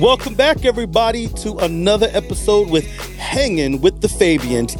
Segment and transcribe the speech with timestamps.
[0.00, 2.84] Welcome back, everybody, to another episode with
[3.16, 4.74] Hanging with the Fabiens,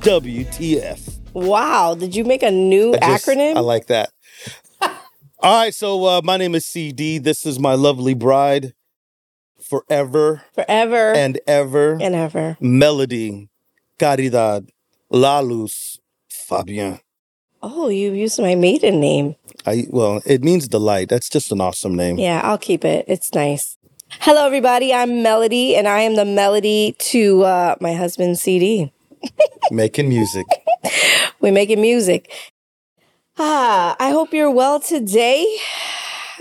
[0.00, 1.18] HWTF.
[1.32, 3.56] Wow, did you make a new I just- acronym?
[3.56, 4.10] I like that.
[4.82, 7.16] All right, so uh, my name is CD.
[7.18, 8.74] This is my lovely bride,
[9.58, 12.58] forever Forever and ever, and ever.
[12.60, 13.48] Melody,
[13.98, 14.68] Caridad,
[15.08, 15.98] La Luz,
[16.30, 17.00] Fabien.
[17.62, 19.36] Oh, you used my maiden name.
[19.66, 21.08] I well, it means delight.
[21.08, 22.18] That's just an awesome name.
[22.18, 23.04] Yeah, I'll keep it.
[23.08, 23.76] It's nice.
[24.18, 24.92] Hello, everybody.
[24.92, 28.92] I'm Melody, and I am the melody to uh, my husband's CD.
[29.70, 30.46] Making music.
[31.40, 32.30] We're making music.
[33.38, 35.46] Ah, I hope you're well today.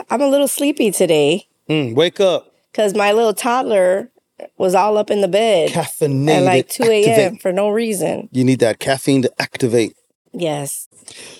[0.09, 2.51] I'm a little sleepy today Mm, wake up.
[2.71, 4.11] because my little toddler
[4.57, 6.29] was all up in the bed Caffeinated.
[6.37, 7.37] at like 2 a.m.
[7.37, 8.29] for no reason.
[8.31, 9.93] You need that caffeine to activate.
[10.33, 10.87] Yes.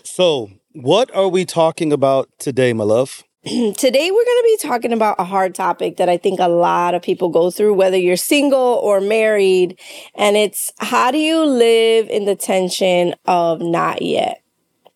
[0.03, 3.23] So, what are we talking about today, my love?
[3.45, 6.93] Today, we're going to be talking about a hard topic that I think a lot
[6.93, 9.79] of people go through, whether you're single or married.
[10.13, 14.43] And it's how do you live in the tension of not yet?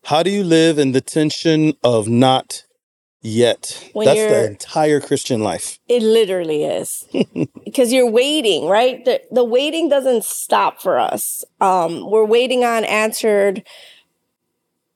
[0.03, 2.65] How do you live in the tension of not
[3.21, 3.89] yet?
[3.93, 5.79] When That's the entire Christian life.
[5.87, 7.07] It literally is
[7.63, 9.05] because you're waiting, right?
[9.05, 11.45] The, the waiting doesn't stop for us.
[11.61, 13.63] Um, we're waiting on answered,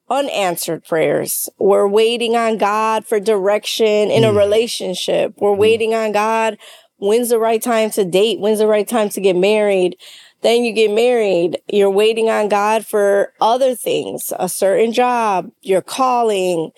[0.09, 1.49] unanswered prayers.
[1.57, 5.33] We're waiting on God for direction in a relationship.
[5.37, 6.57] We're waiting on God.
[6.97, 8.39] When's the right time to date?
[8.39, 9.97] When's the right time to get married?
[10.41, 11.59] Then you get married.
[11.67, 16.71] You're waiting on God for other things, a certain job, your calling,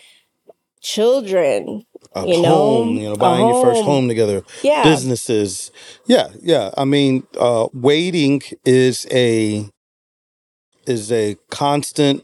[0.82, 1.86] children.
[2.16, 3.86] A You know, you know, buying your first home.
[3.86, 4.44] home together.
[4.64, 4.84] Yeah.
[4.84, 5.72] Businesses.
[6.08, 6.72] Yeah, yeah.
[6.76, 9.70] I mean, uh, waiting is a
[10.88, 12.24] is a constant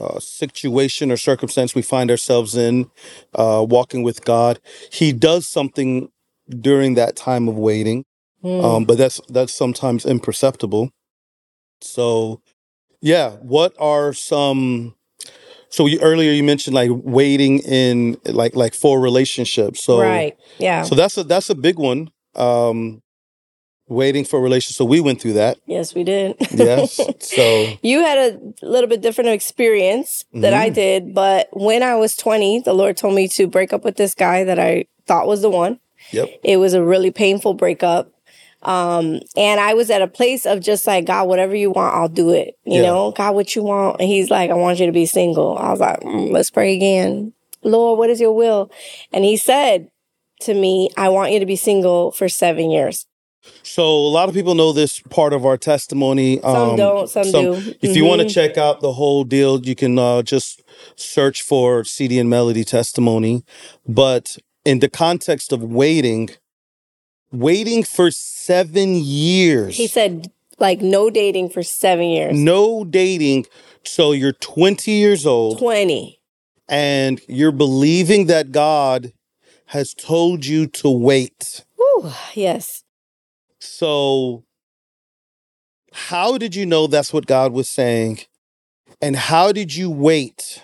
[0.00, 2.90] uh, situation or circumstance we find ourselves in,
[3.34, 4.60] uh, walking with God.
[4.90, 6.10] He does something
[6.48, 8.04] during that time of waiting.
[8.44, 8.64] Mm.
[8.64, 10.92] um, but that's that's sometimes imperceptible.
[11.80, 12.40] So,
[13.00, 14.94] yeah, what are some?
[15.70, 19.82] So you, earlier you mentioned like waiting in like like for relationships.
[19.82, 20.36] So right.
[20.58, 20.82] Yeah.
[20.82, 22.10] so that's a that's a big one.
[22.36, 23.02] Um,
[23.88, 24.76] waiting for a relationship.
[24.76, 25.58] So we went through that.
[25.66, 26.36] yes, we did.
[26.54, 27.00] Yes.
[27.20, 30.74] so you had a little bit different experience that I Mhm.
[30.74, 34.14] did, but when I was 20, the Lord told me to break up with this
[34.14, 35.80] guy that I thought was the one.
[36.12, 36.28] yep.
[36.42, 38.12] It was a really painful breakup.
[38.62, 42.08] Um, and I was at a place of just like, God, whatever you want, I'll
[42.08, 42.56] do it.
[42.64, 42.82] You Yeah.
[42.88, 44.00] know, God, what you want.
[44.00, 45.56] And he's like, I want you to be single.
[45.56, 47.32] I was like, "Mm, let's pray again.
[47.62, 48.70] Lord, what is your will?
[49.12, 49.88] And he said
[50.40, 53.06] to me, I want you to be single for seven years.
[53.62, 56.40] So a lot of people know this part of our testimony.
[56.40, 57.74] Some Um, don't, some, do.
[57.82, 60.62] If you want to check out the whole deal, you can uh, just
[60.96, 63.44] search for CD and Melody testimony.
[63.86, 66.30] But in the context of waiting,
[67.32, 72.36] waiting for seven years, He said, like, no dating for seven years.
[72.36, 73.46] no dating.
[73.84, 76.20] So you're 20 years old 20.
[76.68, 79.12] and you're believing that God
[79.66, 81.64] has told you to wait.
[81.76, 82.84] Whew, yes.
[83.60, 84.44] So,
[85.92, 88.20] how did you know that's what God was saying?
[89.00, 90.62] And how did you wait?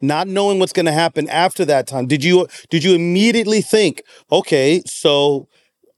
[0.00, 2.06] Not knowing what's going to happen after that time.
[2.06, 5.48] Did you did you immediately think, okay, so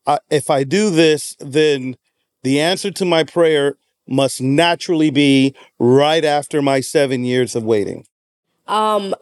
[0.06, 1.96] uh, if I do this, then
[2.42, 3.76] the answer to my prayer
[4.08, 8.06] must naturally be right after my 7 years of waiting.
[8.66, 9.14] Um,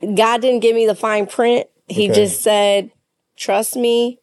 [0.00, 1.68] God didn't give me the fine print.
[1.86, 2.14] He Okay.
[2.14, 2.90] just said,
[3.36, 4.18] trust me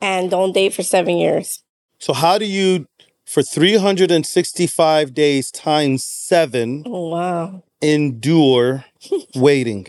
[0.00, 1.62] and don't date for seven years.
[1.98, 2.86] So how do you
[3.26, 7.62] for 365 days times 7 Oh, wow.
[7.80, 8.84] endure
[9.34, 9.86] waiting?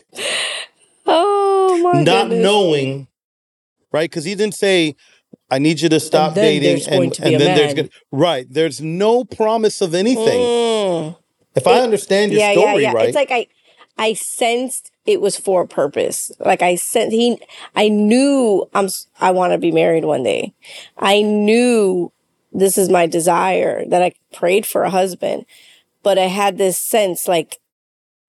[1.06, 2.06] Oh, my god.
[2.06, 2.44] not goodness.
[2.44, 3.08] knowing,
[3.92, 4.10] right?
[4.10, 4.96] Because he didn't say,
[5.50, 8.46] "I need you to stop dating," and, and then there's gonna right.
[8.50, 10.42] There's no promise of anything.
[10.42, 11.18] Mm.
[11.56, 12.94] If I understand your yeah, story yeah, yeah.
[12.94, 13.48] right, It's like I,
[13.98, 16.32] I sensed it was for a purpose.
[16.40, 17.40] Like I sensed he,
[17.76, 18.90] I knew I'm,
[19.20, 20.54] I want to be married one day.
[20.98, 22.12] I knew
[22.52, 25.46] this is my desire that I prayed for a husband,
[26.04, 27.60] but I had this sense like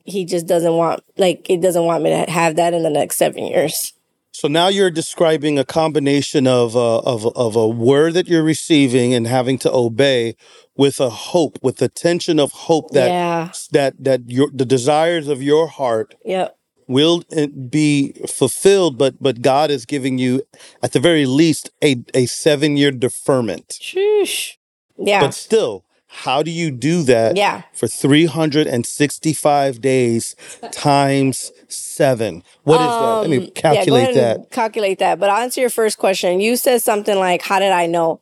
[0.05, 3.17] he just doesn't want, like it doesn't want me to have that in the next
[3.17, 3.93] seven years.
[4.33, 9.13] so now you're describing a combination of uh, of of a word that you're receiving
[9.13, 10.35] and having to obey
[10.75, 13.53] with a hope, with the tension of hope that yeah.
[13.73, 16.57] that that your the desires of your heart Yep.
[16.89, 17.23] Will
[17.71, 20.43] be fulfilled, but but God is giving you
[20.83, 23.79] at the very least a a seven year deferment.
[23.81, 24.57] Sheesh.
[24.99, 25.21] Yeah.
[25.21, 25.85] But still,
[26.27, 27.63] How do you do that Yeah.
[27.73, 30.37] for 365 days
[30.71, 32.43] times seven?
[32.65, 33.21] What is that?
[33.23, 34.37] Let me Um, yeah, go calculate ahead that.
[34.37, 35.19] and Calculate that.
[35.19, 36.41] But I'll answer your first question.
[36.41, 38.21] You said something like, How did I know?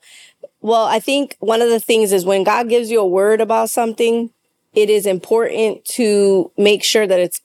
[0.63, 3.71] Well, I think one of the things is when God gives you a word about
[3.71, 4.31] something,
[4.75, 7.41] it is important to make sure that it's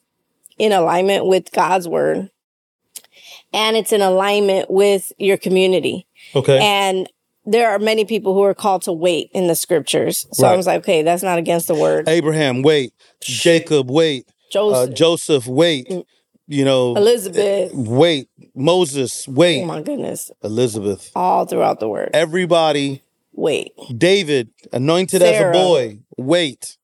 [0.58, 2.30] in alignment with God's word
[3.52, 6.06] and it's in alignment with your community.
[6.34, 6.58] Okay.
[6.60, 7.08] And
[7.44, 10.26] there are many people who are called to wait in the scriptures.
[10.32, 12.08] So I was like, okay, that's not against the word.
[12.08, 12.92] Abraham, wait.
[13.20, 14.26] Jacob, wait.
[14.28, 15.92] Uh, Joseph, Joseph, wait.
[16.48, 17.72] You know, Elizabeth.
[17.72, 18.28] wait.
[18.54, 19.62] Moses, wait.
[19.62, 20.30] Oh my goodness.
[20.42, 21.10] Elizabeth.
[21.14, 22.10] All throughout the word.
[22.14, 23.02] Everybody.
[23.32, 23.72] Wait.
[23.96, 26.78] David, anointed as a boy, wait.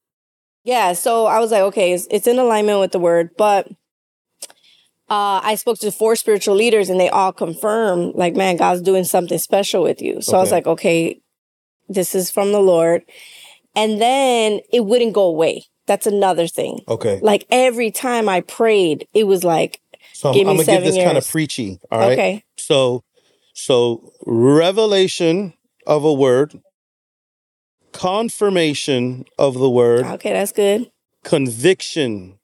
[0.65, 3.67] Yeah, so I was like, okay, it's, it's in alignment with the word, but
[5.11, 9.05] uh, I spoke to four spiritual leaders and they all confirmed, like, man, God's doing
[9.05, 10.23] something special with you.
[10.23, 11.21] So I was like, okay,
[11.89, 13.03] this is from the Lord.
[13.75, 15.65] And then it wouldn't go away.
[15.87, 16.81] That's another thing.
[16.89, 17.19] Okay.
[17.23, 19.81] Like every time I prayed, it was like,
[20.15, 21.79] So I'm, Give me I'm gonna give this kind of preachy.
[21.91, 22.13] All right.
[22.13, 23.03] okay, So,
[23.55, 25.55] so revelation
[25.87, 26.61] of a word,
[27.93, 30.91] confirmation of the word, okay, that's good.
[31.25, 32.39] conviction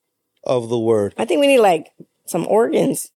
[0.44, 1.14] of the word.
[1.16, 1.88] I think we need like
[2.26, 3.10] some organs.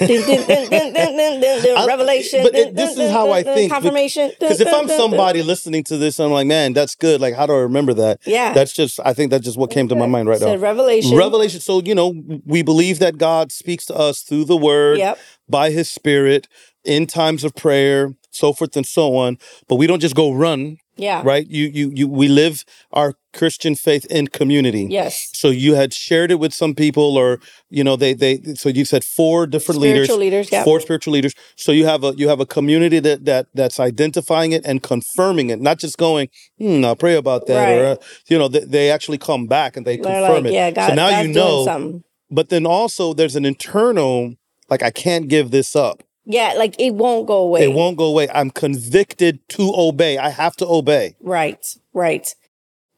[0.00, 2.42] Revelation.
[2.42, 4.32] but it- this is how I think, Confirmation.
[4.38, 7.20] Because if I'm somebody listening to this, I'm like, man, that's good.
[7.20, 8.20] Like, how do I remember that?
[8.26, 10.56] yeah, That's just, I think that's just what came to my mind right now.
[10.56, 11.16] Revelation.
[11.16, 11.60] Revelation.
[11.60, 15.18] So, you know, we believe that God speaks to us through the word, Yep.
[15.48, 16.48] by his spirit,
[16.84, 19.38] in times of prayer, so forth and so on.
[19.68, 21.22] But we don't just go run, Yeah.
[21.24, 21.46] right?
[21.48, 24.86] You, you, you, we live our Christian faith in community.
[24.90, 25.28] Yes.
[25.32, 27.38] So you had shared it with some people, or
[27.68, 28.40] you know, they they.
[28.54, 30.52] So you said four different leaders, Spiritual leaders.
[30.52, 30.64] Yeah.
[30.64, 31.34] four spiritual leaders.
[31.56, 35.50] So you have a you have a community that that that's identifying it and confirming
[35.50, 36.28] it, not just going,
[36.58, 37.96] hmm, I'll pray about that, or uh,
[38.28, 40.54] you know, they, they actually come back and they They're confirm like, it.
[40.54, 42.02] yeah, God, so now God's you know.
[42.30, 44.34] But then also there's an internal,
[44.70, 46.02] like I can't give this up.
[46.26, 47.64] Yeah, like it won't go away.
[47.64, 48.28] It won't go away.
[48.28, 50.18] I'm convicted to obey.
[50.18, 51.14] I have to obey.
[51.20, 51.64] Right,
[51.94, 52.34] right.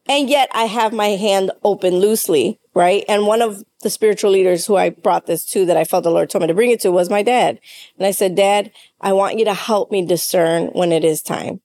[0.07, 3.05] And yet I have my hand open loosely, right?
[3.07, 6.09] And one of the spiritual leaders who I brought this to that I felt the
[6.09, 7.59] Lord told me to bring it to was my dad.
[7.97, 11.61] And I said, Dad, I want you to help me discern when it is time.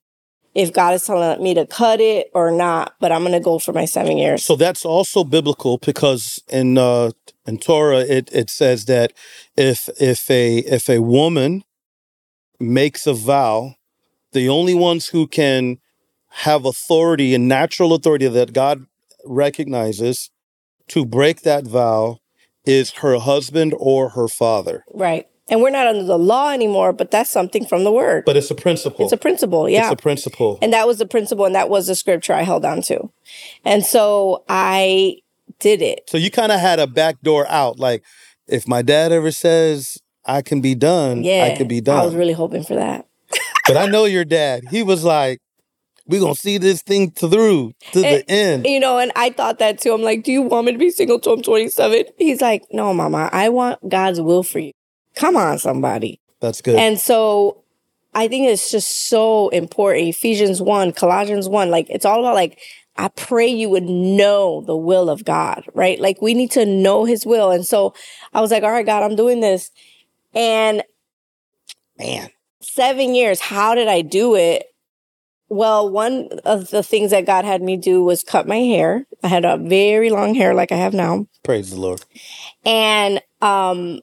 [0.55, 3.59] If God is telling me to cut it or not, but I'm going to go
[3.59, 4.45] for my seven years.
[4.45, 7.11] So that's also biblical because in uh,
[7.47, 9.12] in Torah it, it says that
[9.56, 11.65] if if a if a woman
[12.61, 13.75] makes a vow,
[14.33, 15.79] the only ones who can
[16.29, 18.87] have authority and natural authority that God
[19.25, 20.31] recognizes
[20.89, 22.19] to break that vow
[22.65, 24.85] is her husband or her father.
[24.93, 25.29] right.
[25.49, 28.25] And we're not under the law anymore, but that's something from the word.
[28.25, 29.05] But it's a principle.
[29.05, 29.69] it's a principle.
[29.69, 29.82] Yeah.
[29.82, 30.58] It's a principle.
[30.62, 33.11] And that was the principle, and that was the scripture I held on to.
[33.64, 35.19] And so I
[35.58, 36.05] did it.
[36.08, 37.79] So you kind of had a back door out.
[37.79, 38.02] Like,
[38.49, 41.50] if my dad ever says I can be done, Yeah.
[41.52, 41.99] I can be done.
[42.00, 43.06] I was really hoping for that.
[43.67, 44.64] but I know your dad.
[44.70, 45.41] He was like,
[46.06, 49.81] "We're gonna see this thing through to the end." You know, and I thought that
[49.81, 49.93] too.
[49.93, 52.05] I'm like, do you want me to be single till I'm 27?
[52.17, 54.73] He's like, no, mama, I want God's will for you.
[55.15, 56.21] Come on, somebody.
[56.41, 56.77] That's good.
[56.77, 57.63] And so
[58.15, 60.09] I think it's just so important.
[60.09, 62.59] Ephesians 1, Colossians 1, like it's all about like,
[62.97, 65.99] I pray you would know the will of God, right?
[66.01, 67.51] Like we need to know his will.
[67.51, 67.94] And so
[68.33, 69.71] I was like, all right, God, I'm doing this.
[70.33, 70.83] And
[71.99, 72.31] Man,
[72.61, 74.67] seven years, how did I do it?
[75.49, 79.06] Well, one of the things that God had me do was cut my hair.
[79.23, 81.27] I had a very long hair like I have now.
[81.44, 82.05] praise the Lord.
[82.65, 84.01] And um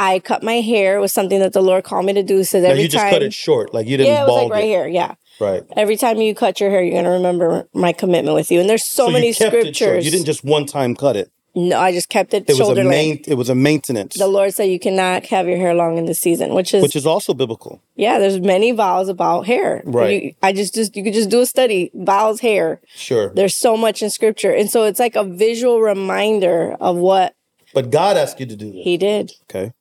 [0.00, 0.96] I cut my hair.
[0.96, 2.42] It was something that the Lord called me to do.
[2.44, 4.50] So every you just time cut it short, like you didn't Yeah, it was like
[4.52, 4.68] right it.
[4.68, 4.86] here.
[4.88, 5.14] Yeah.
[5.38, 5.62] Right.
[5.76, 8.60] Every time you cut your hair, you're gonna remember my commitment with you.
[8.60, 9.50] And there's so, you many short.
[9.52, 10.04] scriptures.
[10.04, 11.30] You didn't just one time cut it.
[11.54, 13.22] no, I just kept it, It was a main.
[13.26, 16.14] It was a maintenance, The Lord said you cannot have your hair long in the
[16.14, 17.82] season, which is which is also biblical.
[17.96, 18.18] yeah.
[18.20, 19.82] There's many vows about hair.
[19.84, 20.22] Right.
[20.22, 22.80] You, I just just you could just do a study vows hair.
[22.94, 27.34] Sure, There's so much in scripture, and so it's like a visual reminder of what
[27.74, 28.82] but God asked you to do this.
[28.84, 29.32] He did.
[29.50, 29.72] Okay.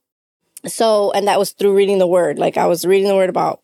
[0.65, 2.37] So, and that was through reading the word.
[2.37, 3.61] Like I was reading the word about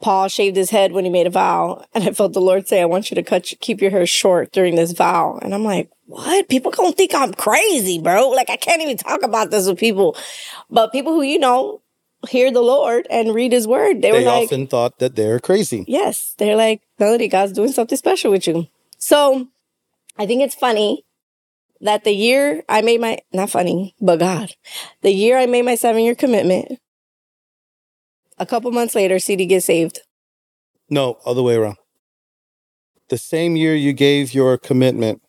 [0.00, 2.82] Paul shaved his head when he made a vow, and I felt the Lord say,
[2.82, 5.90] "I want you to cut, keep your hair short during this vow." And I'm like,
[6.06, 6.48] "What?
[6.48, 8.30] People gonna think I'm crazy, bro?
[8.30, 10.16] Like I can't even talk about this with people."
[10.70, 11.80] But people who you know
[12.28, 15.40] hear the Lord and read His word, they, They were like, often thought that they're
[15.40, 15.84] crazy.
[15.86, 18.66] "Yes." They're like, "Melody, God's doing something special with you."
[18.98, 19.48] So,
[20.18, 21.04] I think it's funny
[21.82, 24.52] that the year I made my not funny, but God,
[25.02, 26.78] the year I made my seven year commitment,
[28.38, 30.00] a couple months later, CD gets saved.
[30.88, 31.76] No, other way around.
[33.08, 35.20] the same year you gave your commitment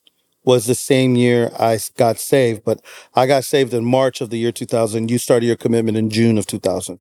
[0.46, 2.80] was the same year I got saved, but
[3.14, 5.10] I got saved in March of the year 2000.
[5.10, 7.00] You started your commitment in June of 2000.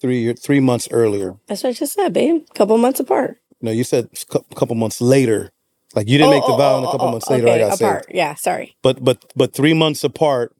[0.00, 1.36] Three year, three months earlier.
[1.46, 2.42] That's what I just said, babe.
[2.54, 3.38] Couple months apart.
[3.60, 5.50] No, you said a couple months later.
[5.94, 7.28] Like you didn't oh, make the Oh, vow, oh, and a oh, couple oh, months
[7.30, 8.04] later okay, I got apart.
[8.06, 8.16] saved.
[8.16, 8.76] Yeah, sorry.
[8.82, 10.54] But but but three months apart,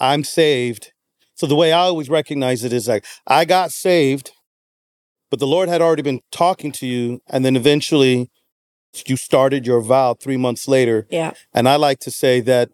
[0.00, 0.92] I'm saved.
[1.34, 4.32] So the way I always recognize it is like I got saved,
[5.30, 8.30] but the Lord had already been talking to you, and then eventually
[9.06, 11.06] you started your vow three months later.
[11.10, 11.32] Yeah.
[11.52, 12.70] And I like to say that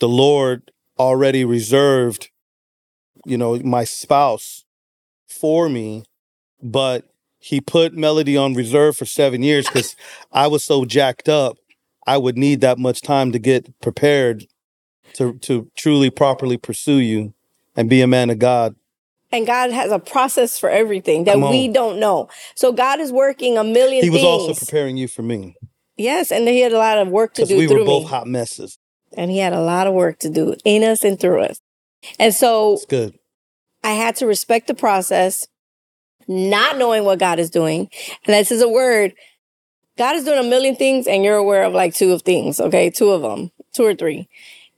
[0.00, 2.30] the Lord already reserved,
[3.24, 4.64] you know, my spouse
[5.28, 6.04] for me,
[6.62, 7.04] but
[7.38, 9.96] he put Melody on reserve for seven years because
[10.32, 11.56] I was so jacked up.
[12.06, 14.46] I would need that much time to get prepared
[15.14, 17.34] to to truly properly pursue you
[17.76, 18.74] and be a man of God.
[19.30, 22.28] And God has a process for everything that we don't know.
[22.54, 24.26] So God is working a million He was things.
[24.26, 25.54] also preparing you for me
[25.98, 28.08] yes, and he had a lot of work to do we were both me.
[28.08, 28.78] hot messes.
[29.14, 31.60] and he had a lot of work to do in us and through us.
[32.18, 33.18] And so It's good.
[33.84, 35.48] I had to respect the process,
[36.28, 37.88] not knowing what God is doing.
[38.26, 39.14] And this is a word.
[39.96, 42.90] God is doing a million things, and you're aware of like two of things, okay?
[42.90, 44.28] Two of them, two or three.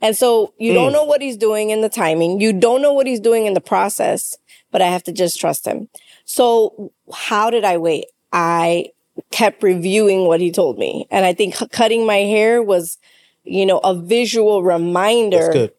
[0.01, 0.95] And so you don't Mm.
[0.95, 2.41] know what he's doing in the timing.
[2.41, 4.39] You don't know what he's doing in the process,
[4.71, 5.91] but I have to just trust him.
[6.25, 8.07] So how did I wait?
[8.33, 8.93] I
[9.31, 11.07] kept reviewing what he told me.
[11.11, 12.97] And I think cutting my hair was,
[13.45, 15.73] you know, a visual reminder That's good.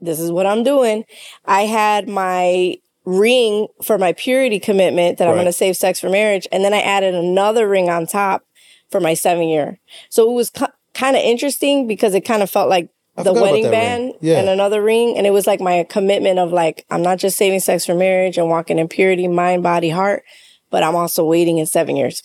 [0.00, 1.04] this is what I'm doing.
[1.44, 6.08] I had my ring for my purity commitment that I'm going to save sex for
[6.08, 6.46] marriage.
[6.52, 8.44] And then I added another ring on top
[8.90, 9.78] for my seven year.
[10.08, 10.50] So it was
[10.94, 14.38] kind of interesting because it kind of felt like I the wedding band Yeah.
[14.38, 15.16] and another ring.
[15.18, 18.38] And it was like my commitment of like, I'm not just saving sex for marriage
[18.38, 20.22] and walking in purity, mind, body, heart,
[20.70, 22.22] but I'm also waiting in seven years.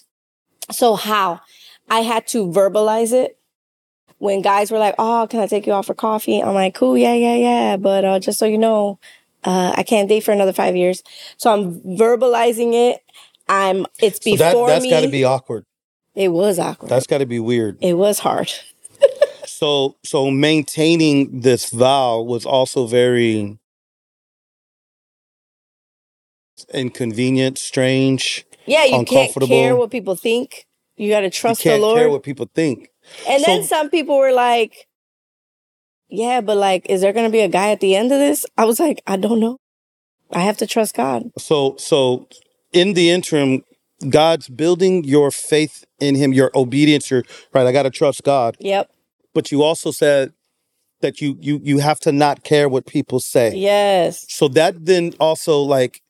[0.72, 1.42] So how?
[1.90, 3.38] I had to verbalize it
[4.18, 6.98] when guys were like, "Oh, can I take you out for coffee?" I'm like, "Cool,
[6.98, 9.00] yeah, yeah, yeah." But uh, just so you know,
[9.44, 11.04] uh, I can't date for another five years.
[11.38, 13.02] So I'm verbalizing it.
[13.48, 13.86] I'm.
[14.00, 14.90] It's So that before that's me.
[14.90, 15.66] That's got to be awkward.
[16.16, 16.90] it was awkward.
[16.90, 17.78] That's got to be weird.
[17.82, 18.52] it was hard.
[19.46, 23.58] So so maintaining this vow was also very
[26.74, 28.46] inconvenient, strange.
[28.66, 30.68] Yeah, you can't care what people think.
[30.96, 32.00] You got to trust you can't the Lord.
[32.00, 32.90] care what people think.
[33.28, 34.87] and then some people were like,
[36.10, 38.46] "Yeah, but like, is there going to be a guy at the end of this?"
[38.58, 39.58] I was like, "I don't know.
[40.32, 42.28] I have to trust God." So so
[42.74, 43.64] in the interim,
[44.10, 47.10] God's building your faith in Him, your obedience.
[47.10, 47.24] Your
[47.54, 47.66] right.
[47.66, 48.58] I got to trust God.
[48.60, 48.90] Yep.
[49.34, 50.34] But you also said
[51.02, 53.56] that you you you have to not care what people say.
[53.56, 54.26] Yes.
[54.30, 56.02] So that then also like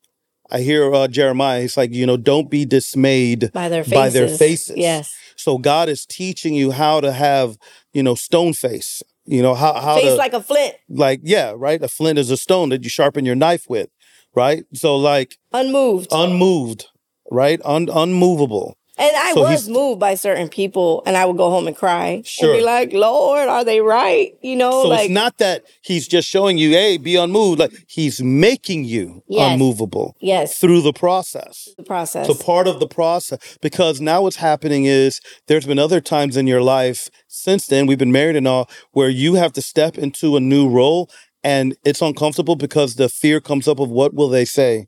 [0.50, 1.62] I hear uh, Jeremiah.
[1.62, 3.94] He's like, you know, don't be dismayed By their faces.
[3.94, 4.78] by their faces.
[4.78, 5.14] Yes.
[5.36, 7.58] So God is teaching you how to have,
[7.94, 9.04] you know, stone face.
[9.28, 11.82] You know how how Face to like a flint, like yeah, right.
[11.84, 13.90] A flint is a stone that you sharpen your knife with,
[14.34, 14.64] right?
[14.74, 16.08] So like unmoved.
[16.12, 16.88] unmoved,
[17.30, 17.60] right?
[17.66, 18.77] Un- unmovable.
[19.00, 22.24] And I So was moved by certain people, and I would go home and cry
[22.26, 22.50] Sure.
[22.52, 26.08] and be like, "Lord, are they right?" You know, So like it's not that he's
[26.08, 27.60] just showing you, hey, be unmoved.
[27.60, 29.52] Like he's making you Yes.
[29.54, 31.70] unmovable yes, through the process.
[31.78, 32.26] the process.
[32.28, 36.48] So part of the process, because now what's happening is there's been other times in
[36.48, 40.36] your life since then, we've been married and all, where you have to step into
[40.36, 41.10] a new role
[41.44, 44.88] and it's uncomfortable because the fear comes up of what will they say?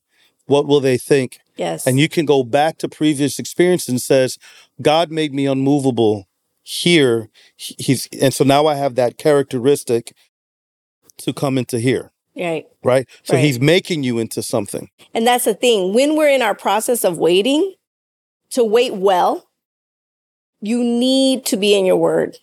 [0.49, 1.39] What will they think?
[1.55, 4.37] yes, And you can go back to previous experience and says,
[4.81, 6.27] God made me unmovable
[6.63, 7.29] here.
[7.55, 10.13] He's and so now I have that characteristic
[11.19, 12.11] to come into here.
[12.35, 12.65] right.
[12.83, 13.07] Right.
[13.23, 13.43] So Right.
[13.43, 14.89] he's making you into something.
[15.13, 15.93] And that's the thing.
[15.93, 17.73] When we're in our process of waiting,
[18.51, 19.49] to wait well,
[20.61, 22.37] you need to be in your word.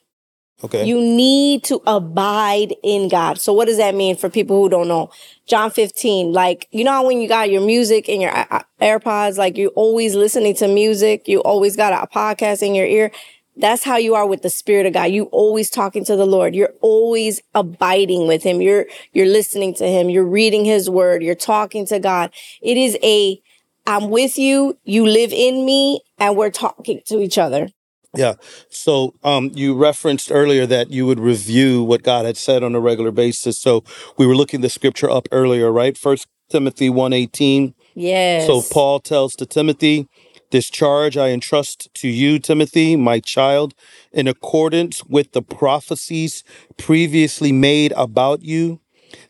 [0.65, 0.87] Okay.
[0.87, 3.39] You need to abide in God.
[3.39, 5.11] So what does that mean for people who don't know?
[5.47, 9.59] John 15, like, you know when you got your music in your uh, AirPods, like
[9.59, 13.11] you always listening to music, you always got a podcast in your ear.
[13.59, 15.05] That's how you are with the spirit of God.
[15.05, 16.55] You always talking to the Lord.
[16.55, 18.61] You're always abiding with him.
[18.61, 20.09] You're, you're listening to him.
[20.11, 21.23] You're reading his word.
[21.23, 22.33] You're talking to God.
[22.63, 23.41] It is a,
[23.87, 24.79] I'm with you.
[24.85, 27.69] You live in me and we're talking to each other.
[28.15, 28.35] Yeah.
[28.71, 32.81] So um, you referenced earlier that you would review what God had said on a
[32.81, 33.59] regular basis.
[33.59, 33.85] So
[34.17, 35.97] we were looking the scripture up earlier, right?
[35.97, 37.75] First Timothy 118.
[37.95, 38.47] Yes.
[38.47, 40.09] So Paul tells to Timothy,
[40.51, 43.75] this charge I entrust to you, Timothy, my child,
[44.13, 46.45] in accordance with the prophecies
[46.77, 48.81] previously made about you,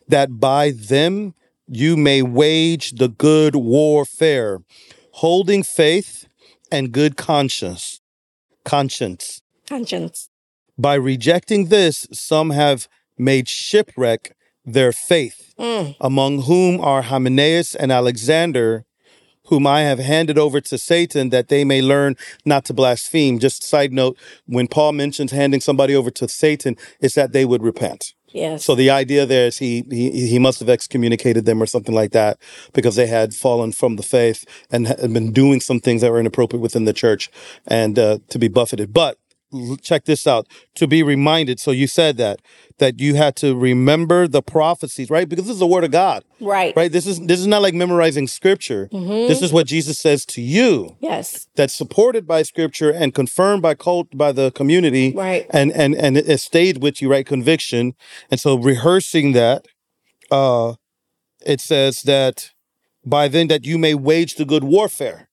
[0.07, 1.33] that by them
[1.67, 4.59] you may wage the good warfare,
[5.13, 6.27] holding faith
[6.71, 8.01] and good conscience.
[8.67, 9.41] Conscience.
[9.67, 10.29] Conscience.
[10.77, 15.95] By rejecting this, some have made shipwreck their faith, Mm.
[15.99, 18.85] among whom are Hymenaeus and Alexander,
[19.45, 23.39] whom I have handed over to Satan that they may learn not to blaspheme.
[23.39, 27.63] Just side note, when Paul mentions handing somebody over to Satan, it's that they would
[27.63, 28.13] repent.
[28.37, 28.63] Yes.
[28.63, 32.11] So the idea there is he he he must have excommunicated them or something like
[32.11, 32.37] that
[32.73, 36.19] because they had fallen from the faith and had been doing some things that were
[36.19, 37.31] inappropriate within the church
[37.65, 38.93] and uh, to be buffeted.
[38.93, 39.17] But
[39.81, 41.59] check this out: to be reminded.
[41.59, 42.41] So you said that
[42.79, 45.27] that you had to remember the prophecies, right?
[45.27, 46.75] Because this is the word of God, right.
[46.75, 46.91] right?
[46.91, 48.89] This is this is not like memorizing scripture.
[48.91, 51.47] This is what Jesus says to you Yes.
[51.55, 55.45] that's supported by scripture and confirmed by cult by the community Right.
[55.49, 57.93] and and and it stayed with you right conviction
[58.29, 59.65] and so rehearsing that
[60.31, 60.73] uh
[61.45, 62.51] it says that
[63.05, 65.26] by then that you may wage the good warfare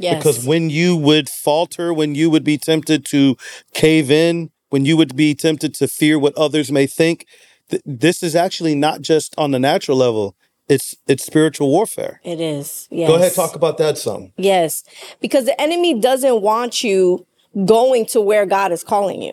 [0.00, 0.16] Yes.
[0.16, 3.36] because when you would falter when you would be tempted to
[3.74, 7.26] cave in when you would be tempted to fear what others may think
[7.70, 10.34] th- this is actually not just on the natural level
[10.68, 12.88] it's it's spiritual warfare it is.
[12.90, 13.08] Yes.
[13.08, 14.84] go ahead talk about that some Yes.
[15.20, 17.26] Because the enemy doesn't want you
[17.66, 19.32] going to where God is calling you.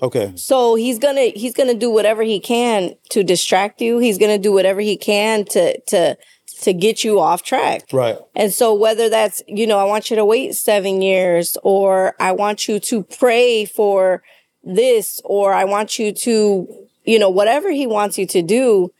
[0.00, 3.98] okay So he's gonna he's gonna do whatever he can to distract you.
[3.98, 6.16] He's gonna do whatever he can to to
[6.62, 7.82] to get you off track.
[7.92, 12.14] right And so whether that's, you know, I want you to wait seven years or
[12.20, 14.22] I want you to pray for
[14.62, 16.66] this or I want you to,
[17.04, 18.92] you know, whatever he wants you to do,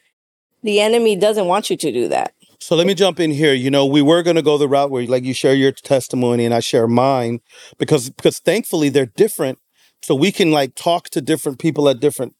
[0.62, 2.32] the enemy doesn't want you to do that.
[2.58, 3.54] So let me jump in here.
[3.54, 6.44] You know, we were going to go the route where, like, you share your testimony
[6.44, 7.40] and I share mine,
[7.78, 9.58] because because thankfully they're different,
[10.06, 12.32] so we can like talk to different people at different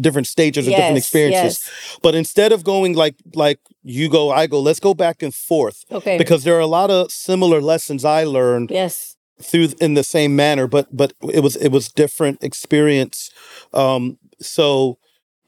[0.00, 1.70] different stages or different Yes, experiences.
[2.02, 5.84] But instead of going like like you go, I go, let's go back and forth
[5.90, 6.18] Okay.
[6.18, 9.16] because there are a lot of similar lessons I learned yes.
[9.40, 13.30] through in the same manner, but but it was it was different experience.
[13.72, 14.98] Um, so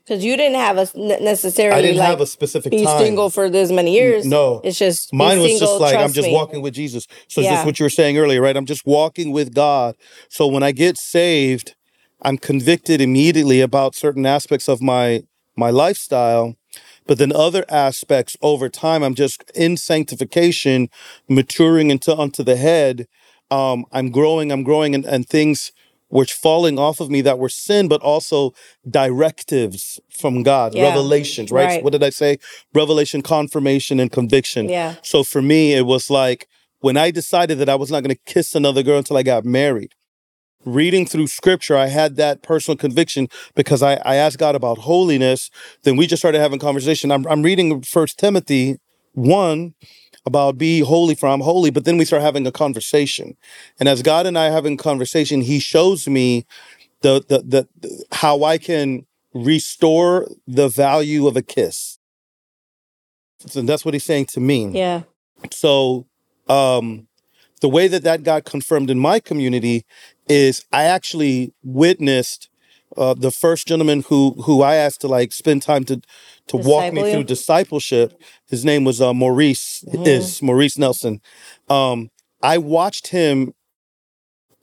[0.06, 2.98] Because you didn't have a ne- necessarily I didn't like have a specific be time.
[2.98, 4.26] single for this many years.
[4.26, 4.60] No.
[4.62, 6.34] It's just Mine was single, just like I'm just me.
[6.34, 7.06] walking with Jesus.
[7.28, 7.54] So it's Yeah.
[7.54, 8.56] just what you were saying earlier, right?
[8.56, 9.94] I'm just walking with God.
[10.28, 11.74] So when I get saved,
[12.20, 15.22] I'm convicted immediately about certain aspects of my
[15.56, 16.56] my lifestyle.
[17.06, 20.88] But then other aspects over time, I'm just in sanctification,
[21.28, 23.06] maturing into unto the head.
[23.50, 25.70] Um, I'm growing, I'm growing, and, and things
[26.14, 28.54] were falling off of me that were sin, but also
[28.88, 30.84] directives from God, Yeah.
[30.84, 31.66] revelations, right?
[31.66, 31.84] Right.
[31.84, 32.38] What did I say?
[32.72, 34.68] Revelation, confirmation, and conviction.
[34.68, 34.94] Yeah.
[35.02, 36.46] So for me, it was like
[36.80, 39.44] when I decided that I was not going to kiss another girl until I got
[39.44, 39.92] married.
[40.64, 45.50] Reading through scripture, I had that personal conviction because I, I asked God about holiness.
[45.82, 47.10] Then we just started having conversation.
[47.10, 48.78] I'm, I'm reading First Timothy
[49.14, 49.74] 1
[50.26, 53.36] about be holy for I'm holy, but then we start having a conversation.
[53.78, 56.46] And as God and I having conversation, he shows me
[57.02, 61.98] the, the, the, the how I can restore the value of a kiss.
[63.40, 64.68] So that's what he's saying to me.
[64.68, 65.02] Yeah.
[65.50, 66.06] So,
[66.48, 67.06] um,
[67.60, 69.84] the way that that got confirmed in my community
[70.28, 72.48] is I actually witnessed
[72.96, 76.00] uh, the first gentleman who who I asked to like spend time to
[76.48, 78.20] to walk me through discipleship.
[78.48, 79.84] His name was uh, Maurice.
[79.88, 80.06] Mhm.
[80.06, 81.20] Is Maurice Nelson.
[81.68, 82.10] Um,
[82.42, 83.54] I watched him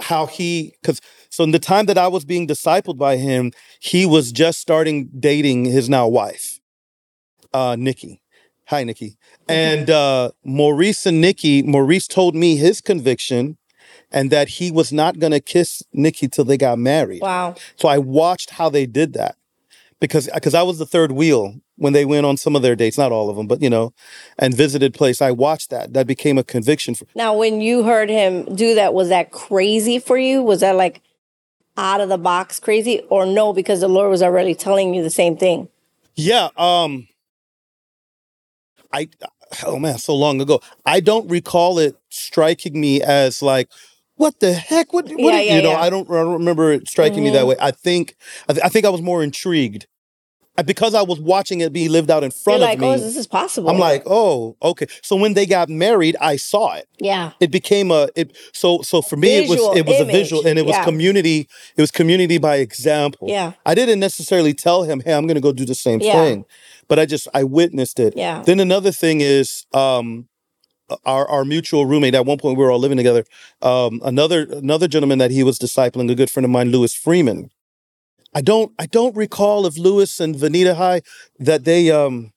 [0.02, 4.06] how he because so in the time that I was being discipled by him, he
[4.06, 6.60] was just starting dating his now wife,
[7.54, 8.22] uh, Nikki.
[8.68, 9.18] Hi, Nikki.
[9.50, 13.58] And uh, Maurice and Nikki, Maurice told me his conviction
[14.12, 17.22] and that he was not going to kiss Nikki till they got married.
[17.22, 17.56] Wow.
[17.76, 19.36] So I watched how they did that
[20.00, 22.98] because because I was the third wheel when they went on some of their dates,
[22.98, 23.94] not all of them, but you know,
[24.38, 25.22] and visited place.
[25.22, 25.94] I watched that.
[25.94, 30.00] That became a conviction for Now, when you heard him do that, was that crazy
[30.00, 30.44] for you?
[30.44, 31.02] Was that like
[31.78, 33.54] out of the box crazy, or no?
[33.54, 35.70] Because the Lord was already telling you the same thing.
[36.16, 37.08] Yeah, um
[38.92, 39.08] I
[39.66, 40.62] oh man, so long ago.
[40.86, 43.70] I don't recall it striking me as like
[44.22, 44.94] what the heck?
[44.94, 45.72] What, what Yeah, yeah, you know?
[45.72, 45.82] yeah.
[45.86, 46.10] I don't.
[46.10, 47.48] I don't remember it striking me that Mhm.
[47.50, 47.56] way.
[47.60, 48.16] I think.
[48.48, 49.88] I, th- I think I was more intrigued
[50.58, 52.88] Uh, because I was watching it be lived out in You're front like, of me.
[52.90, 53.70] oh, this is possible.
[53.70, 54.86] I'm like, oh, okay.
[55.02, 56.88] So when they got married, I saw it.
[57.00, 58.10] yeah, It became a.
[58.16, 60.10] It so so for me, Visual it was it was image.
[60.16, 61.48] a visual, and it was community.
[61.78, 63.28] It was community by example.
[63.30, 66.44] yeah, I didn't necessarily tell him, "Hey, I'm going to go do the same thing,"
[66.90, 68.14] but I just I witnessed it.
[68.18, 68.44] yeah.
[68.46, 70.28] Then another thing is um,
[71.06, 72.16] our our mutual roommate.
[72.16, 73.26] At one point, we were all living together.
[73.62, 77.50] Um, another another gentleman that he was discipling, a good friend of mine, Lewis Freeman.
[78.34, 81.02] I don't I don't recall if Lewis and Vanita High
[81.40, 82.32] that they um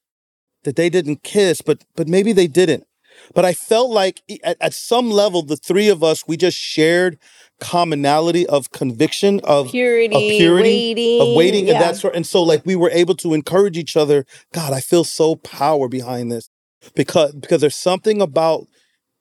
[0.64, 2.84] that they didn't kiss, but but maybe they didn't.
[3.32, 7.18] But I felt like at, at some level, the three of us we just shared
[7.60, 11.74] commonality of conviction of Purity, of purity, waiting, of waiting yeah.
[11.74, 14.80] and that sort and so like we were able to encourage each other god i
[14.80, 16.50] feel so power behind this
[16.94, 18.66] because because there's something about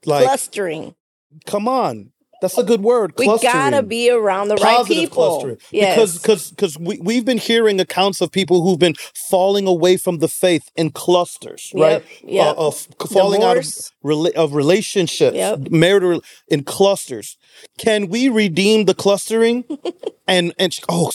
[0.05, 0.95] like clustering.
[1.45, 5.15] come on that's a good word We gotta be around the right positive people.
[5.15, 5.95] clustering Yes.
[5.95, 10.17] because because because we, we've been hearing accounts of people who've been falling away from
[10.17, 12.57] the faith in clusters right yep.
[12.57, 13.63] Uh, of falling out of
[14.03, 15.69] rela- of relationships Yep.
[15.69, 17.37] marital in clusters
[17.77, 19.63] can we redeem the clustering
[20.27, 21.11] and and oh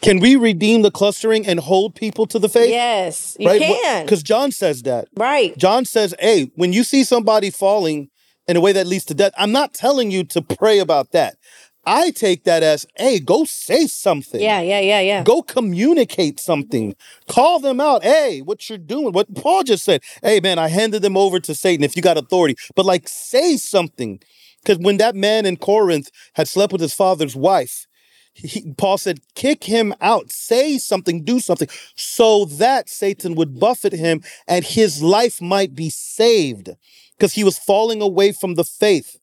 [0.00, 4.04] can we redeem the clustering and hold people to the faith yes, you right can.
[4.04, 5.56] because john says that right.
[5.58, 8.10] John says, hey, when you see somebody falling
[8.46, 11.36] in a way that leads to death, I'm not telling you to pray about that.
[11.84, 14.40] I take that as, hey, go say something.
[14.40, 15.24] Yeah, yeah, yeah, yeah.
[15.24, 16.94] Go communicate something.
[17.28, 18.02] Call them out.
[18.02, 19.12] Hey, what you're doing.
[19.12, 20.02] What Paul just said.
[20.22, 22.56] Hey, man, I handed them over to Satan if you got authority.
[22.76, 24.20] But like, say something.
[24.62, 27.86] Because when that man in Corinth had slept with his father's wife,
[28.38, 33.92] he, Paul said, kick him out, say something, do something, so that Satan would buffet
[33.92, 36.70] him and his life might be saved
[37.16, 39.16] because he was falling away from the faith.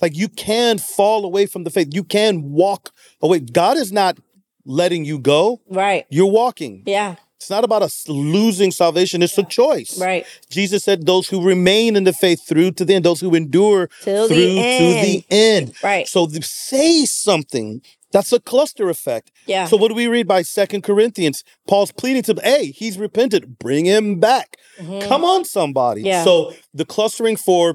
[0.00, 2.92] Like you can fall away from the faith, you can walk
[3.22, 3.40] away.
[3.40, 4.18] God is not
[4.64, 6.06] letting you go, Right.
[6.10, 6.82] you're walking.
[6.86, 7.16] Yeah.
[7.36, 9.98] It's not about us losing salvation, it's a choice.
[9.98, 10.26] Right.
[10.50, 13.88] Jesus said, Those who remain in the faith through to the end, those who endure
[14.02, 15.72] Till the through to the end.
[15.82, 16.06] Right.
[16.06, 17.80] So say something.
[18.12, 19.30] That's a cluster effect.
[19.46, 19.66] Yeah.
[19.66, 21.44] So what do we read by Second Corinthians?
[21.68, 23.58] Paul's pleading to, hey, he's repented.
[23.58, 24.56] Bring him back.
[24.78, 26.00] Come on, somebody.
[26.00, 26.06] Mm-hmm.
[26.08, 26.24] Yeah.
[26.24, 27.74] So the clustering for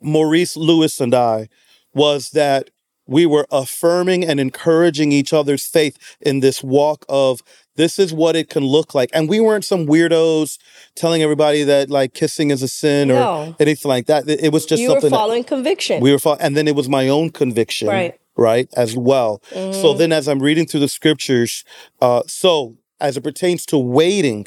[0.00, 1.48] Maurice Lewis and I
[1.94, 2.70] was that
[3.06, 7.40] we were affirming and encouraging each other's faith in this walk of
[7.76, 9.10] this is what it can look like.
[9.12, 10.58] And we weren't some weirdos
[10.94, 13.56] telling everybody that like kissing is a sin or No.
[13.60, 14.28] anything like that.
[14.28, 16.00] It was just you were something that- following conviction.
[16.00, 18.18] we were fol- and then it was my own conviction Right.
[18.36, 19.98] Right as well so Mhm.
[19.98, 21.64] then as i'm reading through the scriptures
[22.00, 24.46] uh so as it pertains to waiting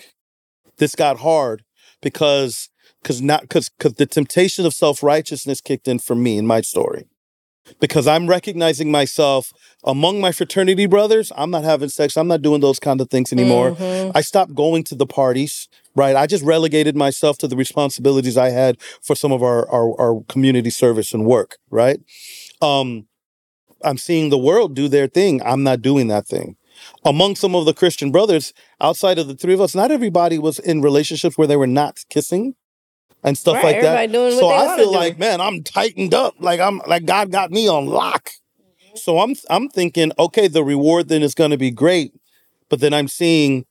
[0.77, 1.63] this got hard
[2.01, 2.69] because
[3.01, 7.05] because not because because the temptation of self-righteousness kicked in for me in my story
[7.79, 9.51] because i'm recognizing myself
[9.83, 13.31] among my fraternity brothers i'm not having sex i'm not doing those kind of things
[13.31, 14.11] anymore Mhm.
[14.15, 16.15] I stopped going to the parties, right?
[16.15, 20.23] I just relegated myself to the responsibilities I had for some of our, our, our
[20.29, 21.99] community service and work, right?
[22.61, 23.07] Um,
[23.83, 25.41] I'm seeing the world do their thing.
[25.43, 26.55] I'm not doing that thing.
[27.03, 30.59] Among some of the Christian brothers, outside of the three of us, not everybody was
[30.59, 32.55] in relationships where they were not kissing
[33.23, 34.09] and stuff Right, like that.
[34.09, 34.97] everybody doing what so I feel do.
[34.97, 36.35] like, man, I'm tightened up.
[36.39, 38.29] Like I'm like God got me on lock.
[38.61, 38.97] Mm-hmm.
[38.97, 42.13] So I'm I'm thinking, okay, the reward then is going to be great,
[42.69, 43.65] but then I'm seeing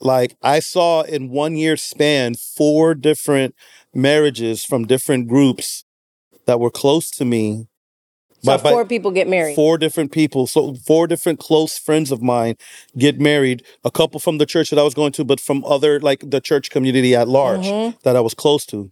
[0.00, 3.54] like I saw in one year span four different
[3.92, 5.84] marriages from different groups
[6.46, 7.68] that were close to me.
[8.44, 9.54] So By- by- four people get married.
[9.54, 12.56] Four different people, so four different close friends of mine
[12.98, 13.62] get married.
[13.84, 16.40] A couple from the church that I was going to, but from other like the
[16.40, 18.00] church community at large Mhm.
[18.02, 18.90] that I was close to.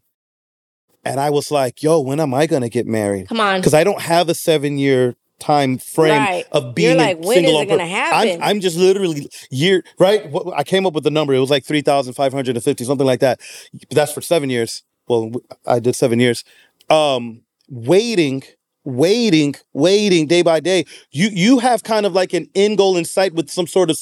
[1.05, 3.61] And I was like, "Yo, when am I gonna get married?" Come on.
[3.61, 6.45] Because I don't have a seven year time frame Right.
[6.53, 8.41] of being You're like, when single is on it gonna happen?
[8.41, 10.31] I'm, I'm just literally year right.
[10.55, 11.35] I came up with the number.
[11.35, 13.41] It was like three thousand five hundred and fifty, something like that.
[13.75, 14.83] But that's for seven years.
[15.09, 15.33] Well,
[15.67, 16.45] I did seven years.
[16.89, 18.45] Um, waiting,
[18.85, 20.85] waiting, waiting day by day.
[21.11, 23.99] You you have kind of like an end goal in sight with some sort of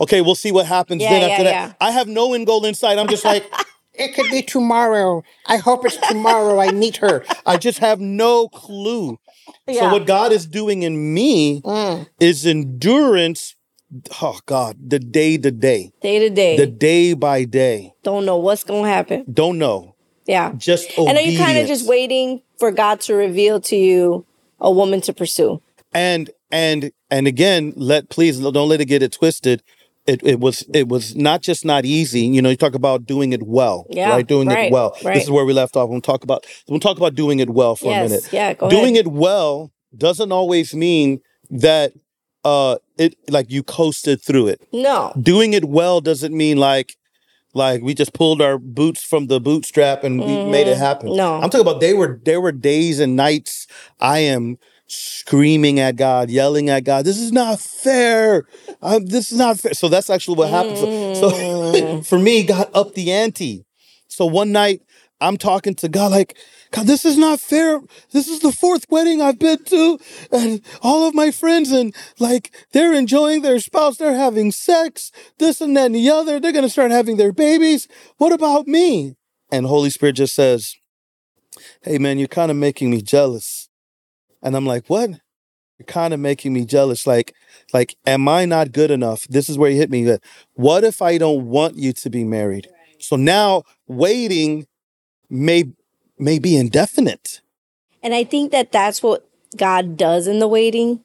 [0.00, 0.20] okay.
[0.20, 1.50] We'll see what happens Yeah, then yeah, after that.
[1.52, 1.72] yeah.
[1.80, 2.98] I have no end goal in sight.
[2.98, 3.44] I'm just like.
[3.92, 5.22] It could be tomorrow.
[5.46, 7.22] I hope it's tomorrow I meet her.
[7.44, 9.18] I just have no clue.
[9.70, 12.06] So what God is doing in me Mm.
[12.18, 13.56] is endurance.
[14.22, 16.56] Oh God, the day to day, Day to day.
[16.56, 17.92] the day by day.
[18.04, 19.24] Don't know what's gonna happen.
[19.30, 19.96] Don't know.
[20.26, 20.52] Yeah.
[20.56, 24.24] Just And are you kind of just waiting for God to reveal to you
[24.60, 25.60] a woman to pursue?
[25.92, 29.62] and and and again, let please don't let it get it twisted.
[30.06, 32.22] It, it was it was not just not easy.
[32.22, 34.26] You know, you talk about doing it well, Yeah, right?
[34.26, 34.96] Doing right, it well.
[35.04, 35.14] right.
[35.14, 35.88] This is where we left off.
[35.90, 38.28] We'll talk about we'll talk about doing it well for a minute.
[38.32, 38.54] Yeah.
[38.54, 39.06] Doing ahead.
[39.06, 41.20] it well doesn't always mean
[41.50, 41.92] that
[42.44, 44.60] uh it like you coasted through it.
[44.72, 45.12] No.
[45.20, 46.96] Doing it well doesn't mean like
[47.54, 51.08] like we just pulled our boots from the bootstrap and we made it happen.
[51.08, 51.16] Mm-hmm.
[51.16, 51.34] No.
[51.40, 53.66] I'm talking about they were there were days and nights
[54.00, 57.04] I am screaming at God, yelling at God.
[57.04, 58.44] This is not fair.
[58.82, 59.74] Um, this is not fair.
[59.74, 60.78] So that's actually what happened.
[60.78, 62.06] So, so Mm.
[62.10, 63.64] for me, God upped the ante.
[64.08, 64.82] So one night
[65.20, 66.36] I'm talking to God like,
[66.70, 67.80] God, this is not fair.
[68.12, 69.98] This is the fourth wedding I've been to,
[70.30, 75.60] and all of my friends and like they're enjoying their spouse, they're having sex, this
[75.60, 76.38] and that and the other.
[76.38, 77.88] They're gonna start having their babies.
[78.18, 79.16] What about me?
[79.50, 80.76] And Holy Spirit just says,
[81.82, 83.68] Hey man, you're kind of making me jealous.
[84.42, 85.10] And I'm like, what?
[85.80, 87.06] you're kind of making me jealous.
[87.06, 87.34] Like,
[87.72, 89.26] like, am I not good enough?
[89.28, 90.18] This is where he hit me.
[90.52, 92.68] What if I don't want you to be married?
[92.98, 94.66] So now waiting
[95.30, 95.64] may
[96.18, 97.40] may be indefinite.
[98.02, 101.04] And I think that that's what God does in the waiting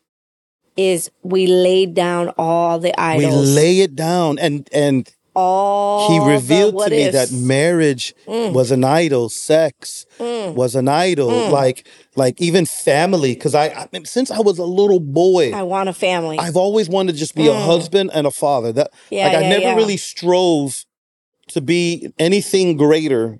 [0.78, 3.48] is we lay down all the idols.
[3.48, 8.54] We lay it down, and and all he revealed to me that marriage Mm.
[8.54, 10.54] was an idol, sex Mm.
[10.54, 11.52] was an idol, Mm.
[11.52, 13.34] like like even family.
[13.34, 16.38] Because I, I mean, since I was a little boy, I want a family.
[16.40, 17.66] I've always wanted to just be a Mm.
[17.66, 18.72] husband and a father.
[18.72, 19.76] That yeah, like I never yeah.
[19.76, 20.86] really strove
[21.50, 23.40] to be anything greater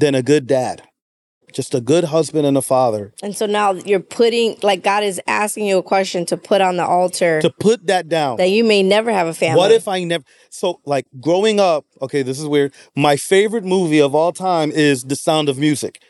[0.00, 0.82] than a good dad.
[1.52, 3.12] Just a good husband and a father.
[3.24, 6.76] And so now you're putting like God is asking you a question to put on
[6.76, 8.36] the altar To put that down.
[8.36, 9.58] that you may never have a family.
[9.58, 12.72] What if I never so like growing up, okay, this is weird.
[12.96, 16.00] My favorite movie of all time is The Sound of Music.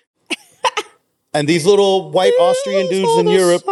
[1.35, 3.62] and these little white Austrian dudes in Europe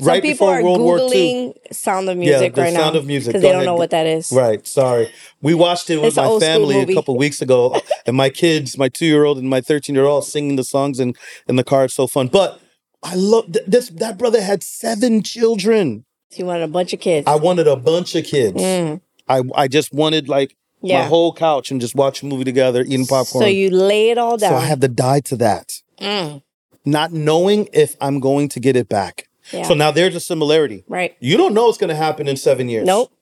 [0.00, 1.04] right people before are World War II.
[1.04, 2.80] Googling Sound of Music yeah, The right now.
[2.80, 3.30] Sound of Music.
[3.32, 3.66] Because they don't ahead.
[3.66, 4.32] know what that is.
[4.32, 4.66] Right.
[4.66, 5.10] Sorry.
[5.42, 8.88] We watched it with It's my family a couple weeks ago, and my kids, my
[8.88, 11.14] two year old and my thirteen year old, singing the songs in
[11.48, 11.84] in the car.
[11.84, 12.28] It's so fun.
[12.28, 12.60] But
[13.02, 13.88] I love th- this.
[13.90, 16.04] That brother had seven children.
[16.32, 17.26] You wanted a bunch of kids.
[17.26, 18.60] I wanted a bunch of kids.
[18.60, 22.82] Mm, I I just wanted like my whole couch and just watch a movie together,
[22.82, 23.42] eating popcorn.
[23.44, 24.50] So you lay it all down.
[24.50, 24.56] So.
[24.56, 26.42] I had to die to that, Mm,
[26.84, 29.28] not knowing if I'm going to get it back.
[29.52, 29.62] Yeah.
[29.62, 30.84] So now there's a similarity.
[30.88, 31.16] right.
[31.20, 32.86] You don't know what's going to happen in seven years.
[32.86, 33.12] Nope.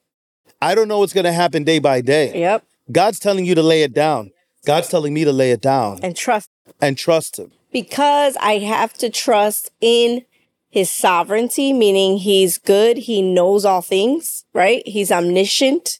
[0.61, 2.39] I don't know what's going to happen day by day.
[2.39, 2.63] Yep.
[2.91, 4.31] God's telling you to lay it down.
[4.65, 6.49] God's telling me to lay it down And trust
[6.81, 7.51] and trust Him.
[7.73, 10.23] because I have to trust in
[10.69, 14.81] his sovereignty, meaning he's good, he knows all things, right?
[14.87, 15.99] He's omniscient.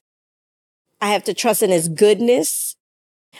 [1.01, 2.75] I have to trust in his goodness.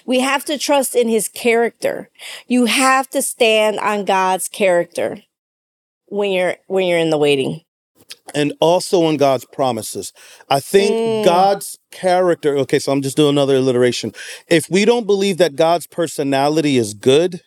[0.05, 2.09] We have to trust in his character.
[2.47, 5.23] You have to stand on God's character
[6.07, 7.61] when you're when you're in the waiting.
[8.35, 10.11] And also on God's promises.
[10.49, 11.23] I think Mm.
[11.23, 14.13] God's character, okay, so I'm just doing another alliteration.
[14.47, 17.41] If we don't believe that God's personality is good,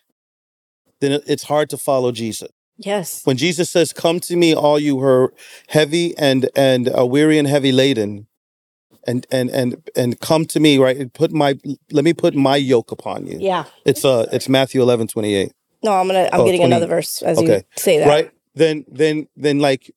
[1.00, 2.48] then it's hard to follow Jesus.
[2.78, 3.22] Yes.
[3.24, 5.32] When Jesus says, "Come to me, all you who are
[5.68, 8.26] heavy and and uh, weary and heavy laden,
[9.06, 10.96] and and and and come to me," right?
[10.96, 11.58] and Put my
[11.90, 13.38] let me put my yoke upon you.
[13.40, 13.64] Yeah.
[13.84, 15.52] It's uh it's Matthew 11, 28.
[15.82, 18.08] No, I'm gonna I'm Oh, getting 20 another verse as you say that.
[18.08, 18.30] Right?
[18.56, 19.92] Then then then like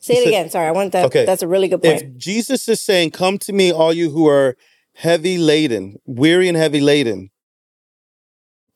[0.00, 0.50] Say it said- again.
[0.50, 1.06] Sorry, I want that.
[1.06, 1.24] Okay.
[1.24, 2.02] That's a really good point.
[2.02, 4.56] if Jesus is saying, "Come to me, all you who are
[4.96, 7.30] heavy laden, weary and heavy laden,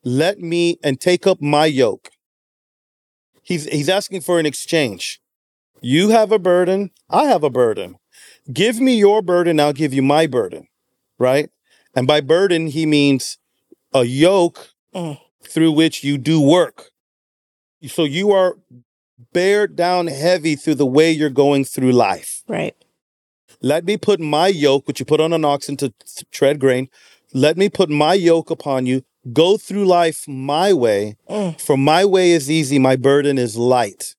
[0.03, 2.09] let me and take up my yoke."
[3.43, 5.19] He's he's asking for an exchange.
[5.81, 7.95] You have a burden, I have a burden.
[8.51, 10.67] Give me your burden, I'll give you my burden.
[11.17, 11.49] Right?
[11.95, 13.37] And by burden, he means
[13.93, 15.19] a yoke Mm.
[15.43, 16.91] through which you do work.
[17.87, 18.57] So you are
[19.33, 22.43] bared down heavy through the way you're going through life.
[22.47, 22.75] right.
[23.61, 26.87] Let me put my yoke, which you put on an oxen to th- tread grain.
[27.33, 29.03] Let me put my yoke upon you.
[29.33, 31.59] Go through life my way, Mm.
[31.59, 34.15] for my way is easy, my burden is light.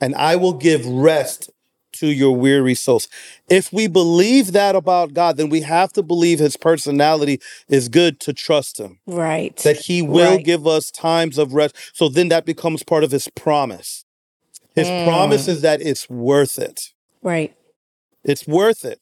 [0.00, 1.50] And I will give rest
[1.94, 3.08] to your weary souls.
[3.50, 8.18] If we believe that about God, then we have to believe his personality is good
[8.20, 9.54] to trust him, Right.
[9.58, 10.44] that he will Right.
[10.44, 11.74] give us times of rest.
[11.92, 14.01] So then that becomes part of his promise.
[14.74, 15.04] His Mm.
[15.04, 16.90] promise is that it's worth it.
[17.22, 17.54] right.
[18.24, 19.00] It's worth it.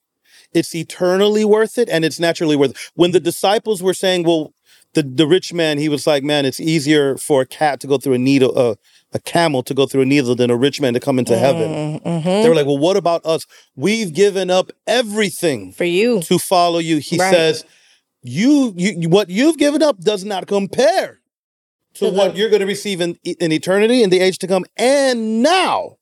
[0.55, 2.77] It's eternally worth it and it's naturally worth it.
[2.95, 4.53] When the disciples were saying, well,
[4.95, 7.99] the, the rich man, he was like, man, it's easier for a cat to go
[7.99, 8.75] through a needle, uh,
[9.13, 12.01] a camel to go through a needle than a rich man to come into heaven.
[12.01, 12.43] Mhm.
[12.43, 13.47] They were like, well, what about us?
[13.77, 16.23] We've given up everything For you.
[16.23, 16.97] to follow you.
[16.99, 17.33] He Right.
[17.33, 17.65] says,
[18.23, 21.20] you, you, what you've given up does not compare
[22.01, 24.47] to To the- what you're going to receive in, in eternity, in the age to
[24.47, 25.97] come, and now.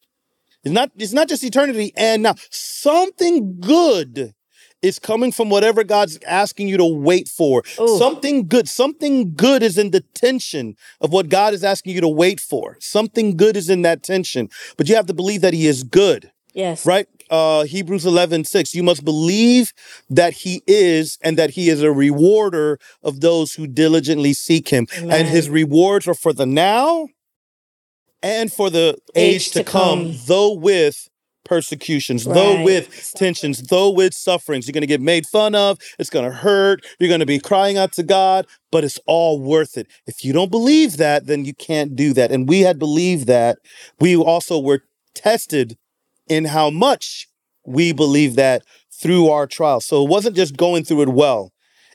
[0.64, 2.34] It's not, it's not just eternity and now.
[2.50, 4.34] Something good
[4.82, 7.62] is coming from whatever God's asking you to wait for.
[7.80, 7.98] Ooh.
[7.98, 8.68] Something good.
[8.68, 12.76] Something good is in the tension of what God is asking you to wait for.
[12.80, 14.48] Something good is in that tension.
[14.76, 16.84] But you have to believe that He is good Yes.
[16.86, 17.06] right?
[17.30, 18.74] Uh, Hebrews 11, 6.
[18.74, 19.72] You must believe
[20.08, 24.86] that he is and that he is a rewarder of those who diligently seek him.
[24.96, 25.10] Amen.
[25.20, 27.08] And his rewards are for the now
[28.22, 30.14] and for the age, Age to, come, come.
[30.26, 31.08] though with
[31.44, 32.64] persecutions, though Right.
[32.64, 34.66] with tensions, though with sufferings.
[34.66, 35.78] You're going to get made fun of.
[35.98, 36.84] It's going to hurt.
[36.98, 39.86] You're going to be crying out to God, but it's all worth it.
[40.06, 42.30] If you don't believe that, then you can't do that.
[42.30, 43.58] And we had believed that.
[43.98, 44.82] We also were
[45.14, 45.78] tested
[46.28, 47.28] in how much
[47.64, 48.62] we believe that
[48.92, 49.80] through our trial.
[49.80, 51.52] So it wasn't just going through it well,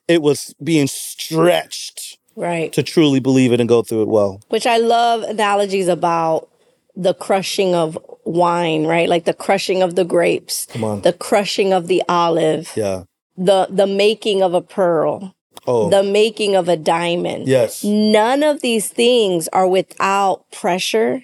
[0.07, 2.71] it was being stretched Right.
[2.73, 4.41] to truly believe it and go through it well.
[4.49, 6.49] Which I love analogies about
[6.95, 9.09] the crushing of wine, right?
[9.09, 11.01] Like the crushing of the grapes, Come on.
[11.01, 13.03] the crushing of the olive, yeah.
[13.37, 15.89] the the making of a pearl, Oh.
[15.89, 17.47] the making of a diamond.
[17.47, 17.83] yes.
[17.83, 21.23] None of these things are without pressure,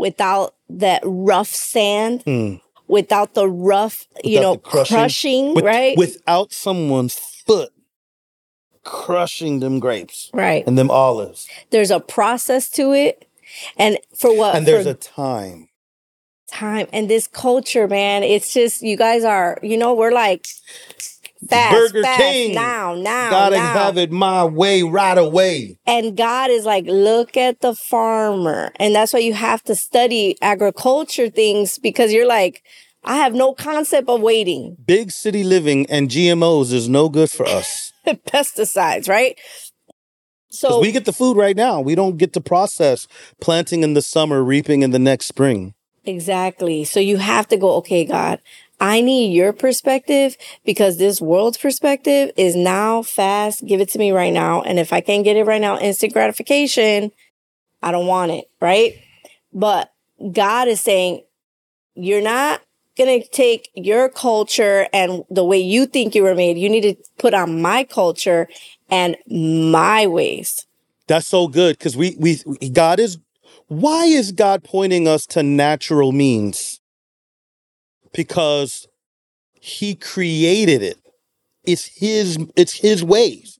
[0.00, 2.60] without that rough sand, Mm.
[2.88, 4.96] without the rough, you Without know, crushing.
[4.96, 5.96] crushing, With- right?
[5.96, 7.70] Without someone's foot
[8.82, 10.66] crushing them grapes right.
[10.66, 11.46] and them olives.
[11.70, 13.26] There's a process to it.
[13.76, 14.54] And for what?
[14.56, 15.68] and there's for a time.
[16.48, 16.86] time.
[16.92, 20.46] And this culture, man, it's just, you guys are, you know, we're like,
[21.48, 22.54] fast, Burger fast, King.
[22.54, 23.72] now, now, Gotta now.
[23.72, 25.78] have it my way right away.
[25.86, 28.72] And God is like, look at the farmer.
[28.76, 32.62] And that's why you have to study agriculture things because you're like,
[33.02, 34.76] I have no concept of waiting.
[34.84, 37.92] Big city living and GMOs is no good for us.
[38.06, 39.38] Pesticides, right?
[40.50, 41.80] So we get the food right now.
[41.80, 43.06] We don't get to process
[43.40, 45.74] planting in the summer, reaping in the next spring.
[46.04, 46.84] exactly.
[46.84, 48.40] So you have to go, okay, God,
[48.80, 53.64] I need your perspective because this world's perspective is now fast.
[53.66, 54.62] Give it to me right now.
[54.62, 57.12] And if I can't get it right now, instant gratification,
[57.82, 58.94] I don't want it, right?
[59.52, 59.92] But
[60.32, 61.22] God is saying,
[61.94, 62.62] you're not
[62.96, 66.56] going to take your culture and the way you think you were made.
[66.56, 68.48] You need to put on my culture
[68.88, 70.66] and my ways.
[71.06, 72.36] That's so good because we we
[72.70, 73.18] God is
[73.66, 76.79] why is God pointing us to natural means?
[78.12, 78.86] Because
[79.60, 80.98] he created it.
[81.64, 83.58] It's his it's his ways.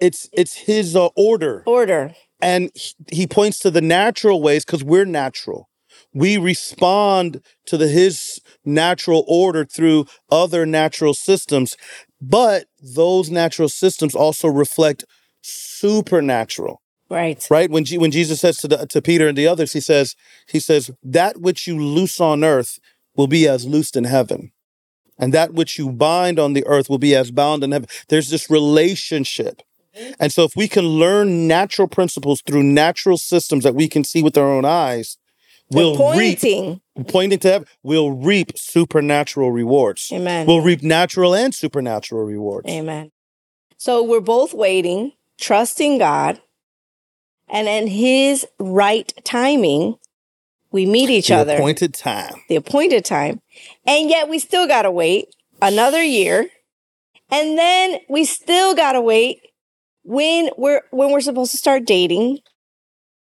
[0.00, 1.62] It's it's his uh, order.
[1.66, 2.14] Order.
[2.40, 2.70] And
[3.10, 5.68] he- points to the natural ways because we're natural.
[6.12, 11.76] We respond to the his natural order through other natural systems,
[12.20, 15.04] but those natural systems also reflect
[15.42, 17.46] supernatural Right.
[17.50, 20.16] right when G- when jesus says to the, to peter and the others he says
[20.48, 22.78] he says that which you loose on earth
[23.16, 24.52] will be as loosed in heaven
[25.18, 28.30] and that which you bind on the earth will be as bound in heaven there's
[28.30, 29.62] this relationship
[30.18, 34.22] and so if we can learn natural principles through natural systems that we can see
[34.22, 35.18] with our own eyes
[35.70, 36.80] we'll reap pointing.
[37.08, 40.46] pointing to heaven we'll reap supernatural rewards Amen.
[40.46, 43.10] we'll reap natural and supernatural rewards Amen.
[43.84, 46.40] So we're both waiting, trusting God,
[47.48, 49.96] and in His right timing,
[50.74, 51.44] we meet each other.
[51.44, 53.40] the other, appointed time the appointed time,
[53.86, 55.28] and yet we still gotta wait
[55.62, 56.48] another year,
[57.30, 59.38] and then we still gotta wait
[60.02, 62.40] when we're when we're supposed to start dating.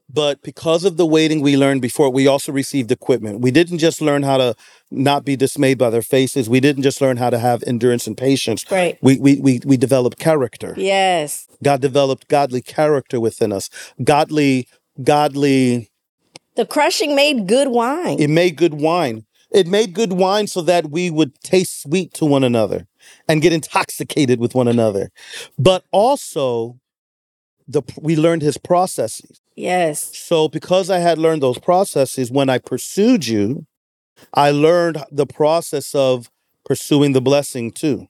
[0.08, 3.40] But because of the waiting we learned before, we also received equipment.
[3.40, 4.54] We didn't just learn how to
[4.90, 6.48] not be dismayed by their faces.
[6.48, 8.64] We didn't just learn how to have endurance and patience.
[8.70, 8.98] Right.
[9.02, 10.74] We we we, we developed character.
[10.76, 11.46] Yes.
[11.62, 13.70] God developed godly character within us.
[14.02, 14.68] Godly,
[15.02, 15.90] godly.
[16.56, 18.18] The crushing made good wine.
[18.18, 19.24] It made good wine.
[19.50, 22.86] It made good wine so that we would taste sweet to one another
[23.28, 25.10] and get intoxicated with one another.
[25.58, 26.78] But also,
[27.68, 29.40] the we learned his processes.
[29.54, 30.16] yes.
[30.16, 33.66] So, because I had learned those processes, when I pursued you,
[34.34, 36.30] I learned the process of
[36.64, 38.08] pursuing the blessing too,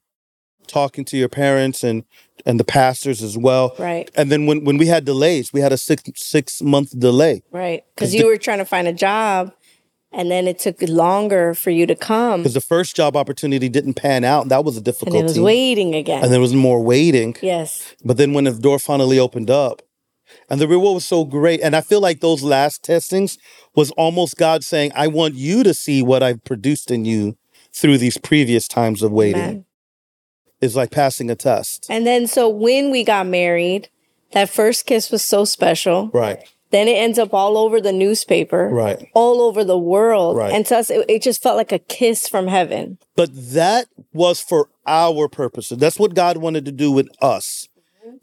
[0.68, 2.04] talking to your parents and
[2.44, 3.74] and the pastors as well.
[3.78, 4.10] Right.
[4.16, 7.42] And then when when we had delays, we had a six six month delay.
[7.50, 7.84] Right.
[7.94, 9.52] Because the- you were trying to find a job
[10.12, 12.40] and then it took longer for you to come.
[12.42, 14.48] because the first job opportunity didn't pan out.
[14.48, 16.22] That was a And it was waiting again.
[16.22, 17.36] And there was more waiting.
[17.42, 17.94] yes.
[18.04, 19.82] But then when the door finally opened up,
[20.48, 23.38] and the reward was so great, and I feel like those last testings
[23.74, 27.36] was almost God saying, "I want you to see what I've produced in you
[27.72, 29.64] through these previous times of waiting." Amen.
[30.60, 33.88] It's like passing a test, And then so when we got married,
[34.32, 36.10] that first kiss was so special.
[36.14, 36.38] right?
[36.70, 39.06] Then it ends up all over the newspaper, Right.
[39.14, 40.36] all over the world.
[40.36, 40.52] Right.
[40.52, 42.98] And to us, it, it just felt like a kiss from heaven.
[43.14, 45.78] But that was for our purposes.
[45.78, 47.68] That's what God wanted to do with us.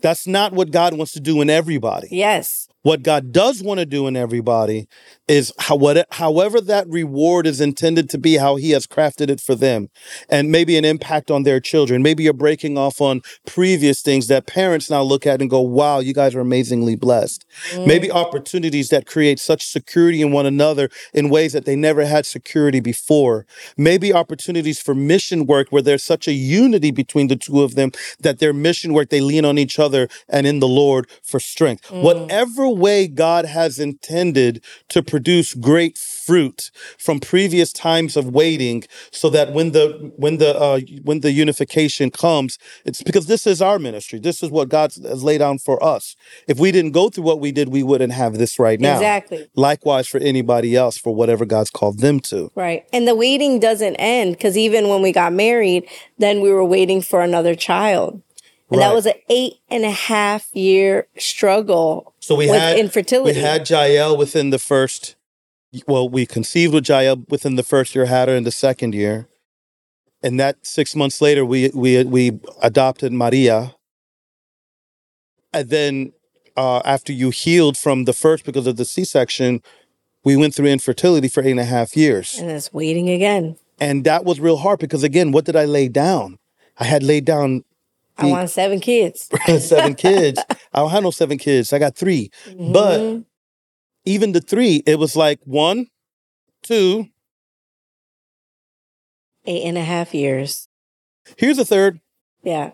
[0.02, 2.10] That's not what God wants to do in everybody.
[2.12, 2.68] Yes.
[2.84, 4.88] What God does want to do in everybody
[5.30, 9.40] is how, what, however that reward is intended to be, how He has crafted it
[9.40, 9.88] for them,
[10.30, 12.04] and maybe an impact on their children.
[12.04, 16.00] Maybe you're breaking off on previous things that parents now look at and go, "Wow,
[16.00, 17.46] you guys are amazingly blessed."
[17.78, 18.18] Maybe mm-hmm.
[18.18, 22.82] opportunities that create such security in one another in ways that they never had security
[22.82, 23.46] before.
[23.78, 27.92] Maybe opportunities for mission work where there's such a unity between the two of them
[28.20, 31.84] that their mission work they lean on each other and in the Lord for strength.
[31.84, 32.04] Mm-hmm.
[32.04, 39.30] Whatever way God has intended to produce great fruit from previous times of waiting so
[39.30, 43.78] that when the when the uh, when the unification comes it's because this is our
[43.78, 46.16] ministry this is what God has laid down for us
[46.48, 49.48] if we didn't go through what we did we wouldn't have this right now Exactly.
[49.56, 52.86] likewise for anybody else for whatever God's called them to Right.
[52.94, 57.02] And the waiting doesn't end because even when we got married, then we were waiting
[57.02, 58.22] for another child.
[58.70, 58.88] And Right.
[58.88, 63.34] that was an eight and a half year struggle So we with had infertility.
[63.34, 65.18] We had Jael within the first.
[65.86, 69.28] Well, we conceived with Jael within the first year, had her in the second year,
[70.22, 73.76] and that six months later, we we we adopted Maria.
[75.52, 76.14] And then,
[76.56, 79.62] uh, after you healed from the first because of the C section,
[80.24, 83.58] we went through infertility for eight and a half years, and it's waiting again.
[83.82, 86.40] and that was real hard because again, what did I lay down?
[86.78, 87.66] I had laid down
[88.18, 89.30] I want seven kids.
[89.60, 90.40] seven kids.
[90.74, 91.74] I don't have no seven kids.
[91.74, 92.30] I got 3
[92.72, 93.26] But Mhm.
[94.06, 95.88] even the three, it was like one,
[96.62, 97.08] two.
[99.46, 100.68] eight and a half years.
[101.38, 102.00] Here's a third,
[102.44, 102.72] Yeah.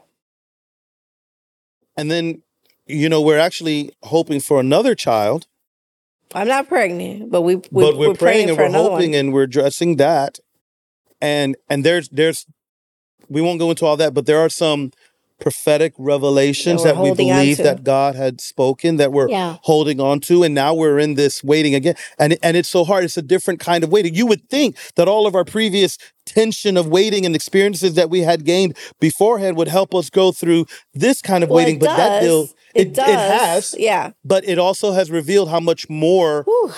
[1.98, 2.44] and then
[2.86, 5.48] you know we're actually hoping for another child,
[6.34, 9.20] I'm not pregnant, but we, we but we're, we're praying, and for we're hoping one.
[9.20, 10.40] and we're addressing that.
[11.22, 12.46] And and there's there's
[13.30, 14.92] we won't go into all that, but there are some
[15.40, 19.58] prophetic revelations That that, we believe that God had spoken that we're Yeah.
[19.64, 23.04] holding on to, and now we're in this waiting again, and and it's so hard.
[23.04, 24.14] It's a different kind of waiting.
[24.16, 28.22] You would think that all of our previous tension of waiting and experiences that we
[28.22, 31.98] had gained beforehand would help us go through this kind of Well, waiting, it but
[31.98, 32.24] that does.
[32.24, 32.42] deal
[32.76, 33.08] It, it, does.
[33.10, 34.12] it has, Yeah.
[34.24, 36.72] but it also has revealed how much more Whew.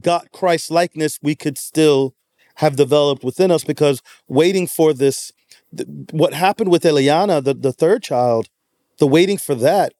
[0.00, 2.14] God Christ likeness we could still
[2.56, 5.32] have developed within us because waiting for this
[5.76, 8.48] th- what happened with Eliana the, the third child
[8.98, 9.92] the waiting for that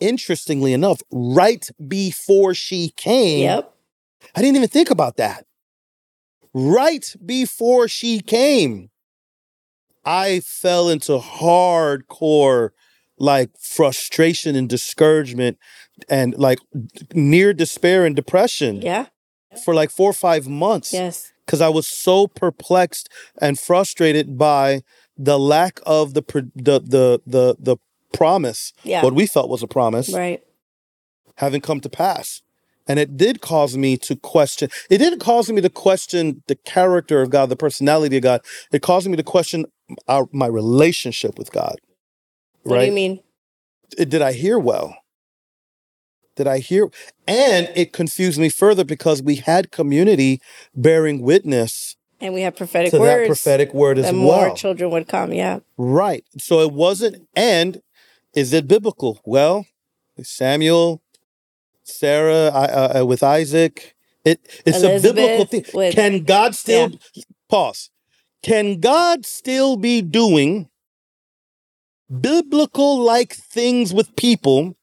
[0.00, 3.74] interestingly enough right before she came Yep.
[4.34, 5.46] I didn't even think about that
[6.54, 8.90] right before she came
[10.04, 12.70] I fell into hardcore
[13.18, 15.58] like frustration and discouragement
[16.08, 16.58] and like
[17.14, 19.06] near despair and depression Yeah.
[19.64, 21.31] for like four or five months Yes.
[21.46, 23.08] Because I was so perplexed
[23.40, 24.82] and frustrated by
[25.16, 26.22] the lack of the
[26.54, 27.76] the the the, the
[28.12, 29.02] promise, Yeah.
[29.02, 30.42] what we felt was a promise, Right.
[31.36, 32.42] having come to pass.
[32.88, 34.68] And it did cause me to question.
[34.90, 38.40] It didn't cause me to question the character of God, the personality of God.
[38.72, 39.66] It caused me to question
[40.08, 41.76] our, my relationship with God.
[42.64, 43.20] What do you mean?
[43.96, 44.96] it- did I hear well?
[46.36, 46.88] Did I hear?
[47.26, 50.40] And it confused me further because we had community
[50.74, 53.20] bearing witness And we have prophetic to words.
[53.22, 54.54] that prophetic word as and more well.
[54.54, 55.32] children would come.
[55.32, 55.60] Yeah.
[55.76, 56.24] right.
[56.38, 57.82] So it wasn't, and
[58.34, 59.20] is it biblical?
[59.26, 59.66] Well,
[60.22, 61.02] Samuel,
[61.84, 65.64] Sarah I- uh, with Isaac, it, it's a biblical thing.
[65.74, 66.92] with- Can God still,
[67.50, 67.90] pause,
[68.42, 70.68] can God still be doing
[72.20, 74.76] biblical like things with people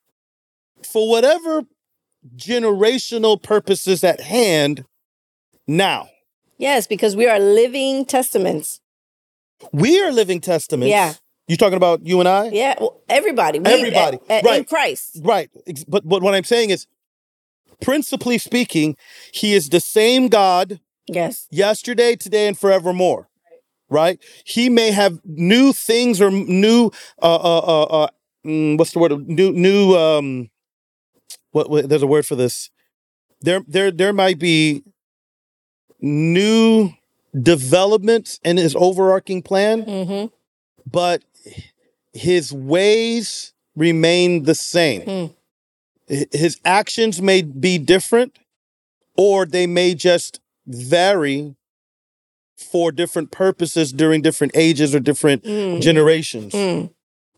[0.85, 1.63] for whatever
[2.35, 4.85] generational purposes at hand
[5.67, 6.09] now?
[6.57, 8.81] Yes, because we are living testaments.
[9.71, 10.89] We are living testaments.
[10.89, 11.13] Yeah.
[11.47, 12.49] You talking about you and I?
[12.49, 12.75] Yeah.
[12.79, 13.59] Well, everybody.
[13.59, 14.67] We, Everybody, uh, uh, In right.
[14.67, 15.19] Christ.
[15.23, 15.49] Right.
[15.87, 16.85] But, but what I'm saying is,
[17.81, 18.95] principally speaking,
[19.33, 21.47] he is the same God Yes.
[21.49, 23.29] yesterday, today, and forevermore.
[23.89, 24.19] Right?
[24.45, 28.07] He may have new things or new, uh, uh, uh, uh
[28.45, 29.27] mm, what's the word?
[29.27, 30.49] New, new, um,
[31.51, 31.89] what, what?
[31.89, 32.69] There's a word for this.
[33.41, 34.83] There, there, there might be
[35.99, 36.91] new
[37.39, 40.27] developments in his overarching plan, Mm-hmm.
[40.89, 41.23] but
[42.13, 45.31] his ways remain the same.
[46.09, 48.39] H- His actions may be different,
[49.15, 51.55] or they may just vary
[52.57, 55.81] for different purposes during different ages or different Mm.
[55.81, 56.53] generations.
[56.53, 56.89] Mm.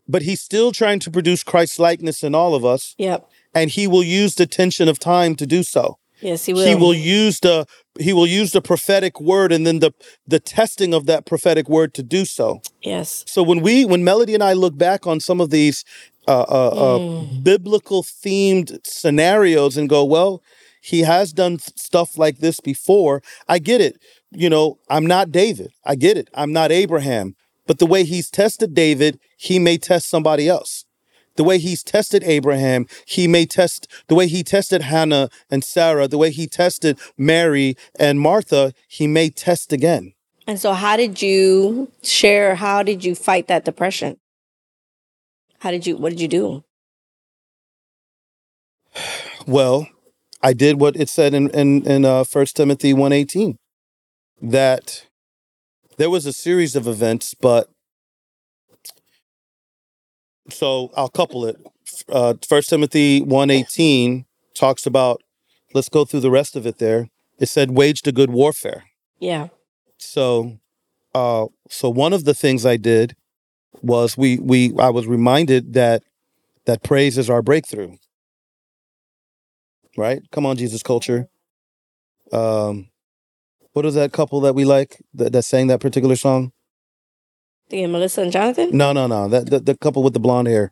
[0.08, 3.28] But he's still trying to produce Christ likeness in all of us, Yep.
[3.54, 5.98] And he will use the tension of time to do so.
[6.20, 6.64] Yes, he will.
[6.66, 7.66] He will use the
[7.98, 9.92] he will use the prophetic word and then the
[10.26, 12.62] the testing of that prophetic word to do so.
[12.82, 13.24] Yes.
[13.26, 15.84] So when we, when Melody and I look back on some of these
[16.28, 17.42] uh, uh, uh, Mm.
[17.42, 20.42] biblical themed scenarios and go, well,
[20.80, 23.22] he has done stuff like this before.
[23.48, 24.00] I get it.
[24.30, 25.72] You know, I'm not David.
[25.84, 26.28] I get it.
[26.34, 27.34] I'm not Abraham.
[27.66, 30.84] But the way he's tested David, he may test somebody else.
[31.36, 36.08] The way he's tested Abraham, he may test the way he tested Hannah and Sarah,
[36.08, 40.12] the way he tested Mary and Martha, he may test again.
[40.46, 42.56] And so, how did you share?
[42.56, 44.18] How did you fight that depression?
[45.60, 45.96] How did you?
[45.96, 46.64] What did you do?
[49.44, 49.88] Well,
[50.40, 53.56] I did what it said in in in uh, First Timothy one eighteen,
[54.40, 55.06] that
[55.96, 57.68] there was a series of events, but
[60.50, 61.56] so I'll couple it.
[62.08, 65.22] Uh, First Timothy one eighteen talks about.
[65.74, 66.78] Let's go through the rest of it.
[66.78, 68.84] There, it said, "Waged a good warfare."
[69.18, 69.48] Yeah.
[69.98, 70.58] So,
[71.14, 73.16] uh, so one of the things I did
[73.80, 76.02] was we we I was reminded that
[76.66, 77.96] that praise is our breakthrough.
[79.96, 80.22] Right?
[80.30, 81.28] Come on, Jesus culture.
[82.32, 82.88] Um,
[83.72, 86.52] what is that couple that we like that, that sang that particular song?
[87.72, 88.68] The Melissa and Jonathan?
[88.76, 89.28] No, no, no.
[89.28, 90.70] That the, the couple with the blonde hair.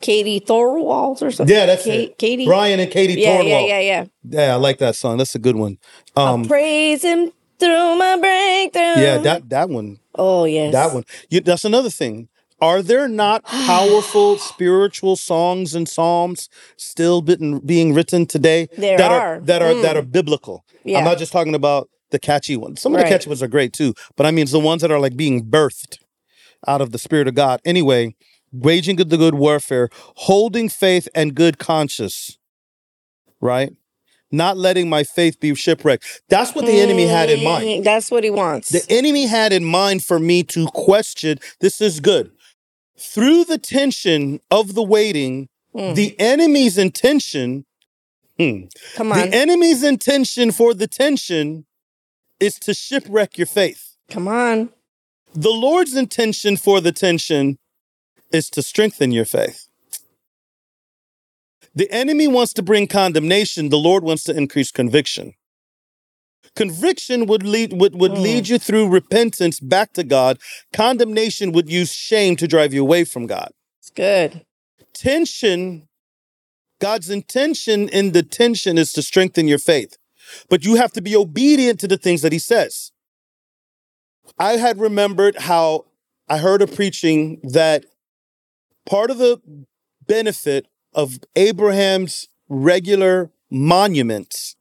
[0.00, 1.54] Katie Torwalt or something.
[1.54, 2.18] Yeah, that's it.
[2.18, 2.44] Katie.
[2.46, 3.48] Bryan and Katie yeah, Torwalt.
[3.48, 4.04] yeah, yeah, yeah.
[4.28, 5.18] Yeah, I like that song.
[5.18, 5.78] That's a good one.
[6.16, 7.30] I'll Um, praise him
[7.60, 9.00] through my breakthrough.
[9.02, 10.00] yeah, that that one.
[10.16, 10.72] Oh yes.
[10.72, 11.04] That one.
[11.30, 12.28] You, that's another thing.
[12.60, 19.12] Are there not powerful spiritual songs and psalms still being, being written today There that
[19.12, 19.40] are.
[19.44, 19.82] that are Mm.
[19.82, 20.64] that are biblical?
[20.84, 20.98] Yeah.
[20.98, 22.82] I'm not just talking about the catchy ones.
[22.82, 24.90] Some of the catchy ones are great too, but I mean it's the ones that
[24.90, 25.98] are like being birthed
[26.66, 27.60] out of the spirit of God.
[27.64, 28.14] Anyway,
[28.52, 32.38] waging the good warfare, holding faith and good conscience,
[33.40, 33.72] right?
[34.30, 36.22] Not letting my faith be shipwrecked.
[36.28, 37.64] That's what the enemy had in mind.
[37.66, 38.70] Mm, That's what he wants.
[38.70, 42.30] The enemy had in mind for me to question this is good.
[42.98, 45.94] Through the tension of the waiting, Mm.
[45.94, 47.64] the enemy's intention,
[48.38, 49.18] hmm, Come on.
[49.30, 51.64] the enemy's intention for the tension
[52.38, 53.96] is to shipwreck your faith.
[54.10, 54.68] Come on.
[55.34, 57.58] The Lord's intention for the tension
[58.32, 59.68] is to strengthen your faith.
[61.74, 65.32] The enemy wants to bring condemnation, the Lord wants to increase conviction.
[66.54, 68.22] Conviction would lead would, would Mm.
[68.22, 70.38] lead you through repentance back to God.
[70.72, 73.52] Condemnation would use shame to drive you away from God.
[73.80, 74.44] It's good.
[74.92, 75.88] Tension,
[76.78, 79.96] God's intention in the tension is to strengthen your faith.
[80.50, 82.92] But you have to be obedient to the things that he says.
[84.38, 85.86] I had remembered how
[86.28, 87.84] I heard a preaching that
[88.86, 89.40] part of the
[90.06, 94.56] benefit of Abraham's regular monuments,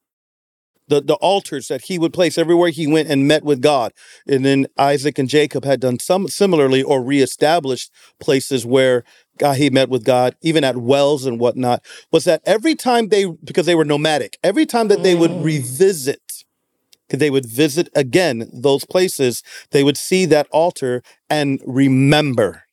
[0.88, 3.93] the, the altars that he would place everywhere he went and met with God.
[4.28, 9.03] And then Isaac and Jacob had done some similarly or reestablished places where
[9.38, 13.26] God, he met with God, even at wells and whatnot, was that every time they,
[13.26, 15.43] because they were nomadic, every time that they would Mm.
[17.20, 22.64] They would visit again those places, they would see that altar and remember.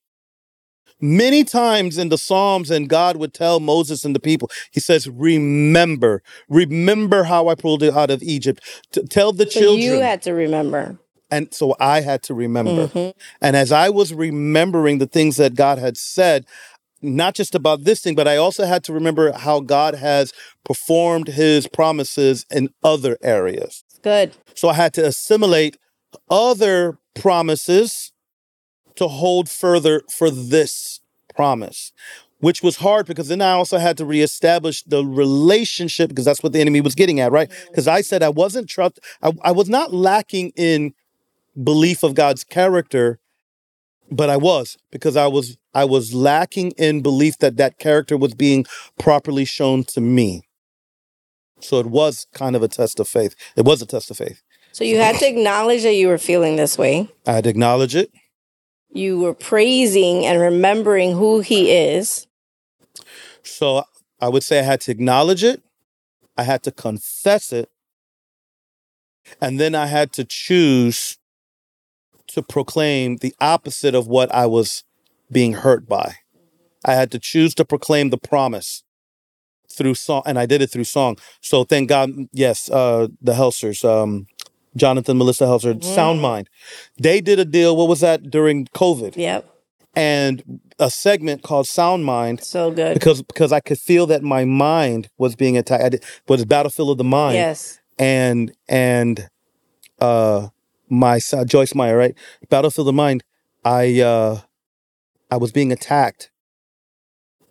[1.00, 5.06] Many times in the Psalms, and God would tell Moses and the people, He says,
[5.08, 8.60] Remember, remember how I pulled you out of Egypt.
[8.90, 9.80] T- tell the So children.
[9.80, 10.98] you had to remember.
[11.30, 12.88] and so I had to remember.
[12.88, 13.12] Mhm.
[13.40, 16.46] And as I was remembering the things that God had said,
[17.00, 20.32] not just about this thing, but I also had to remember how God has
[20.64, 23.84] performed his promises in other areas.
[24.02, 24.36] Good.
[24.54, 25.76] So I had to assimilate
[26.30, 28.12] other promises
[28.96, 31.00] to hold further for this
[31.34, 31.92] promise,
[32.40, 36.52] which was hard because then I also had to reestablish the relationship because that's what
[36.52, 37.48] the enemy was getting at, right?
[37.48, 37.66] Mm-hmm.
[37.68, 40.94] Because I said I wasn't trust, I, I was not lacking in
[41.62, 43.20] belief of God's character,
[44.10, 48.34] but I was because I was I was lacking in belief that that character was
[48.34, 48.64] being
[48.98, 50.47] properly shown to me.
[51.60, 53.34] So it was kind of a test of faith.
[53.56, 54.42] It was a test of faith.
[54.72, 57.08] So you had to acknowledge that you were feeling this way.
[57.26, 58.12] I had to acknowledge it.
[58.90, 62.26] You were praising and remembering who he is.
[63.42, 63.84] So
[64.20, 65.62] I would say I had to acknowledge it.
[66.36, 67.70] I had to confess it.
[69.40, 71.18] And then I had to choose
[72.28, 74.84] to proclaim the opposite of what I was
[75.30, 76.16] being hurt by.
[76.84, 78.84] I had to choose to proclaim the promise
[79.72, 81.16] through song, and I did it through song.
[81.40, 84.26] So thank God, yes, uh, the Helsers, um,
[84.76, 86.48] Jonathan, Melissa Helser, Sound Mind,
[87.00, 87.76] they did a deal.
[87.76, 89.16] What was that during COVID?
[89.16, 89.54] Yep.
[89.96, 92.94] And a segment called Sound Mind So good.
[92.94, 95.82] because because I could feel that my mind was being attacked.
[95.82, 97.80] I did, was battlefield of the mind, Yes.
[97.98, 99.28] and and
[100.00, 100.48] uh,
[100.88, 102.14] my son, Joyce Meyer, right,
[102.48, 103.24] battlefield of the mind.
[103.64, 104.40] I uh,
[105.32, 106.30] I was being attacked,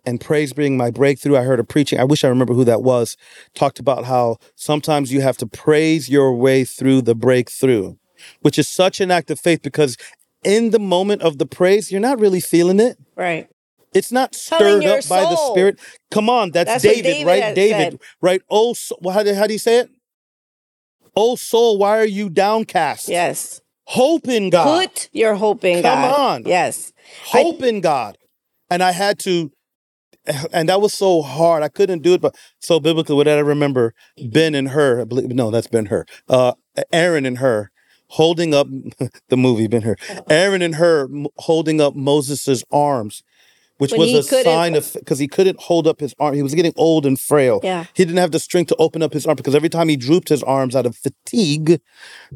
[0.08, 1.36] and praise being my breakthrough.
[1.36, 2.00] I heard a preaching.
[2.00, 3.16] I wish I remember who that was.
[3.54, 7.96] Talked about how sometimes you have to praise your way through the breakthrough,
[8.40, 9.96] which is such an act of faith because
[10.42, 12.96] in the moment of the praise, you're not really feeling it.
[13.16, 13.48] Right.
[13.94, 15.36] It's not stirred up by the.
[15.36, 15.78] Spirit.
[16.10, 17.54] Come on, that's, That's David, David right?
[17.54, 18.00] David, said.
[18.20, 18.42] right?
[18.50, 19.90] Oh, so, how, do, how do you say it?
[21.16, 23.08] Oh, soul, why are you downcast?
[23.08, 23.60] Yes.
[23.86, 24.88] Hope in God.
[24.90, 26.18] Put your hope in Come God.
[26.18, 26.42] on.
[26.44, 26.92] Yes.
[27.24, 28.18] Hope in God.
[28.70, 29.50] And I had to,
[30.52, 31.62] and that was so hard.
[31.62, 33.94] I couldn't do it, but so biblically, what did I remember?
[34.30, 36.04] Ben and Hur, I believe, no, that's Ben Hur.
[36.28, 36.52] Uh,
[36.92, 37.70] Aaron and Hur
[38.12, 38.66] holding up
[39.28, 39.96] the movie Ben Hur,
[40.30, 41.08] Aaron and Hur
[41.38, 43.22] holding up Moses's arms,
[43.78, 46.34] which When was a sign of because he couldn't hold up his arm.
[46.34, 47.60] He was getting old and frail.
[47.62, 47.84] Yeah.
[47.94, 50.28] He didn't have the strength to open up his arm because every time he drooped
[50.28, 51.80] his arms out of fatigue,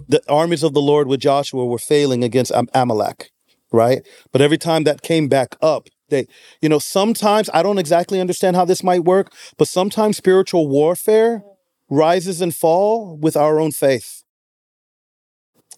[0.08, 3.32] the armies of the Lord with Joshua were failing against Am- Amalek,
[3.72, 4.06] right?
[4.30, 6.26] But every time that came back up, they,
[6.60, 11.42] you know, sometimes I don't exactly understand how this might work, but sometimes spiritual warfare
[11.90, 14.22] rises and fall with our own faith.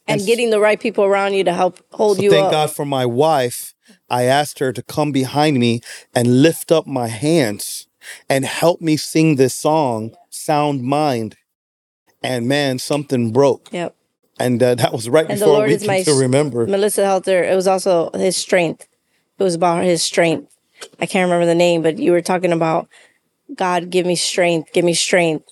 [0.07, 2.51] and s- getting the right people around you to help hold So you thank up.
[2.51, 3.75] God for my wife.
[4.11, 5.81] I asked her to come behind me
[6.15, 7.87] and lift up my hands
[8.29, 11.37] and help me sing this song, Sound Mind.
[12.23, 13.69] And man, something broke.
[13.73, 13.95] Yep.
[14.39, 16.67] And uh, that was right And the before Lord we is my can to remember.
[16.67, 18.89] Melissa Helser, it was also his strength.
[19.39, 20.55] It was about his strength.
[21.01, 22.89] I can't remember the name, but you were talking about
[23.55, 25.47] God, give me strength, give me strength.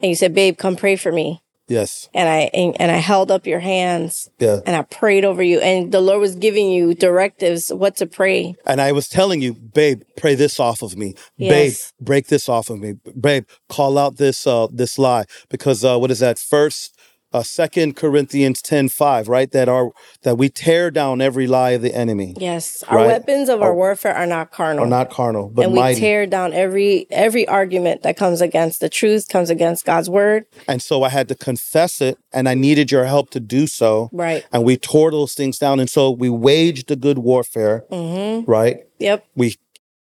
[0.00, 1.42] And you said, babe, come pray for me.
[1.66, 2.10] Yes.
[2.12, 4.60] And I and, and I held up your hands Yeah.
[4.66, 5.60] and I prayed over you.
[5.60, 8.54] And the Lord was giving you directives what to pray.
[8.66, 11.14] And I was telling you, babe, pray this off of me.
[11.38, 11.92] Yes.
[11.98, 12.96] Babe, break this off of me.
[13.18, 15.24] Babe, call out this uh this lie.
[15.48, 16.38] Because uh what is that?
[16.38, 16.98] First
[17.34, 19.50] uh second Corinthians 10 5, right?
[19.50, 19.90] That are
[20.22, 22.34] that we tear down every lie of the enemy.
[22.38, 22.82] Yes.
[22.88, 23.06] Our Right.
[23.08, 24.84] weapons of our Or- warfare are not carnal.
[24.84, 28.88] Or not carnal, but and we tear down every every argument that comes against the
[28.88, 30.46] truth, comes against God's word.
[30.68, 34.08] And so I had to confess it, and I needed your help to do so.
[34.12, 34.46] Right.
[34.52, 35.80] And we tore those things down.
[35.80, 38.48] And so we waged a good warfare, Mm-hmm.
[38.50, 38.76] right?
[39.00, 39.26] Yep.
[39.34, 39.56] We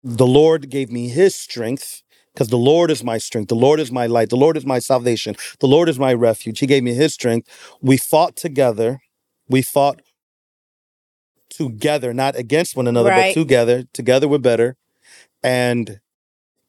[0.07, 2.03] the Lord gave me his strength.
[2.35, 3.49] Because the Lord is my strength.
[3.49, 4.29] The Lord is my light.
[4.31, 5.37] The Lord is my salvation.
[5.61, 6.59] The Lord is my refuge.
[6.59, 7.49] He gave me his strength.
[7.81, 9.01] We fought together.
[9.49, 10.01] We fought
[11.51, 13.35] together, not against one another, Right.
[13.35, 13.85] but together.
[13.93, 14.77] Together we're better.
[15.43, 16.01] And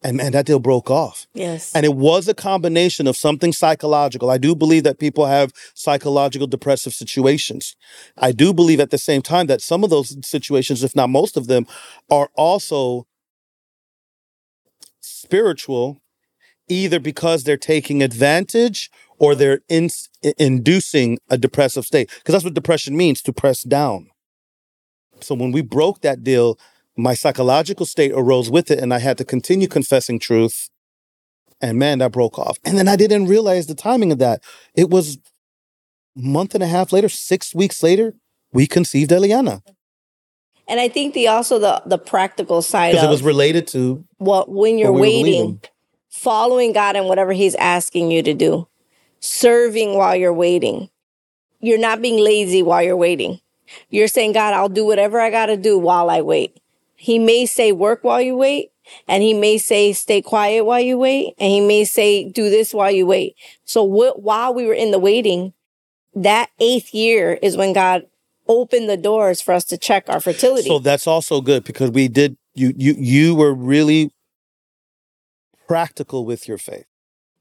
[0.04, 1.26] and and that deal broke off.
[1.34, 1.72] Yes.
[1.74, 4.30] And it was a combination of something psychological.
[4.30, 7.76] I do believe that people have psychological depressive situations.
[8.18, 11.38] I do believe at the same time that some of those situations, if not most
[11.38, 11.66] of them,
[12.12, 13.08] are also
[15.26, 16.02] spiritual,
[16.68, 19.90] either because they're taking advantage or they're in,
[20.38, 22.10] inducing a depressive state.
[22.18, 24.08] Because that's what depression means to press down.
[25.22, 26.60] So when we broke that deal,
[26.98, 30.70] my psychological state arose with it, and I had to continue confessing truth.
[31.62, 32.58] And man, that broke off.
[32.64, 34.42] And then I didn't realize the timing of that.
[34.76, 35.18] It was
[36.16, 38.14] month and a half later, six weeks later,
[38.54, 39.62] we conceived Eliana
[40.68, 44.04] And I think the also the the practical side because of it was related to
[44.18, 45.60] what when you're what we waiting,
[46.10, 48.68] following God and whatever He's asking you to do,
[49.20, 50.90] serving while you're waiting.
[51.60, 53.40] You're not being lazy while you're waiting.
[53.90, 56.60] You're saying, God, I'll do whatever I got to do while I wait.
[56.96, 58.72] He may say work while you wait,
[59.08, 62.74] and he may say stay quiet while you wait, and he may say do this
[62.74, 63.36] while you wait.
[63.64, 65.54] So wh- while we were in the waiting,
[66.14, 68.06] that eighth year is when God
[68.48, 70.68] opened the doors for us to check our fertility.
[70.68, 74.12] So that's also good because we did you you you were really
[75.68, 76.86] practical with your faith.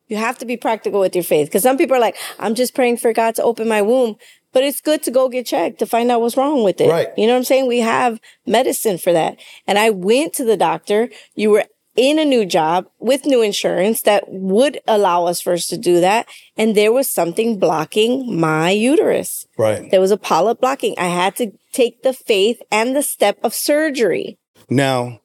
[0.08, 2.74] You have to be practical with your faith because some people are like, I'm just
[2.74, 4.16] praying for God to open my womb.
[4.52, 6.88] But it's good to go get checked to find out what's wrong with it.
[6.88, 7.08] Right.
[7.16, 7.66] You know what I'm saying?
[7.66, 9.36] We have medicine for that.
[9.66, 11.08] And I went to the doctor.
[11.34, 11.64] You were
[11.96, 16.26] in a new job with new insurance that would allow us first to do that.
[16.56, 19.46] And there was something blocking my uterus.
[19.56, 19.90] Right.
[19.90, 20.94] There was a polyp blocking.
[20.98, 24.38] I had to take the faith and the step of surgery.
[24.68, 25.20] Now,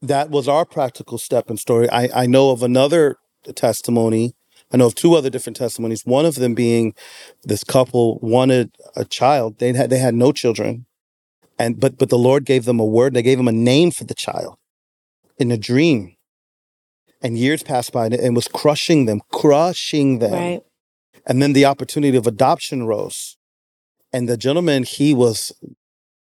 [0.00, 1.88] that was our practical step and story.
[1.90, 3.18] I, I know of another
[3.54, 4.34] testimony.
[4.72, 6.06] I know of two other different testimonies.
[6.06, 6.94] One of them being
[7.44, 9.58] this couple wanted a child.
[9.58, 10.86] They had they had no children,
[11.58, 13.12] and but but the Lord gave them a word.
[13.12, 14.56] They gave them a name for the child
[15.42, 16.16] in a dream.
[17.20, 20.32] And years passed by, and it was crushing them, crushing them.
[20.32, 20.62] Right.
[21.26, 23.36] And then the opportunity of adoption rose.
[24.12, 25.52] And the gentleman, he was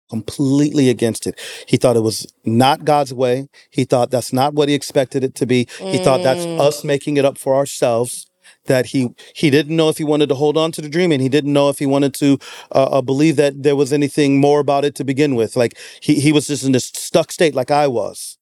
[0.10, 1.39] completely against it.
[1.68, 3.49] He thought it was not God's way.
[3.70, 5.68] He thought that's not what he expected it to be.
[5.78, 6.60] He thought that's Mm.
[6.60, 8.26] us making it up for ourselves.
[8.66, 11.22] That he he didn't know if he wanted to hold on to the dream, and
[11.22, 12.39] he didn't know if he wanted to
[12.72, 15.55] uh, uh, believe that there was anything more about it to begin with.
[15.55, 18.38] Like he he was just in this stuck state, like I was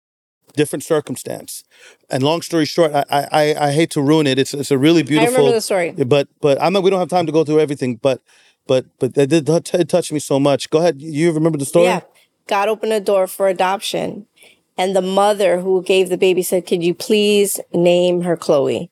[0.58, 1.64] different circumstance.
[2.10, 3.04] And long story short, I
[3.42, 4.38] I, I- hate to ruin it.
[4.40, 5.34] It's it's a really beautiful.
[5.34, 5.92] I remember the story.
[6.16, 6.84] But but I'm not.
[6.84, 7.96] We don't have time to go through everything.
[8.08, 8.22] But
[8.72, 10.70] but but that did that t- touch me so much.
[10.70, 11.02] Go ahead.
[11.02, 11.86] You remember the story?
[11.86, 12.02] Yeah.
[12.48, 14.26] God opened a door for adoption.
[14.78, 18.92] And the mother who gave the baby said, Could you please name her Chloe?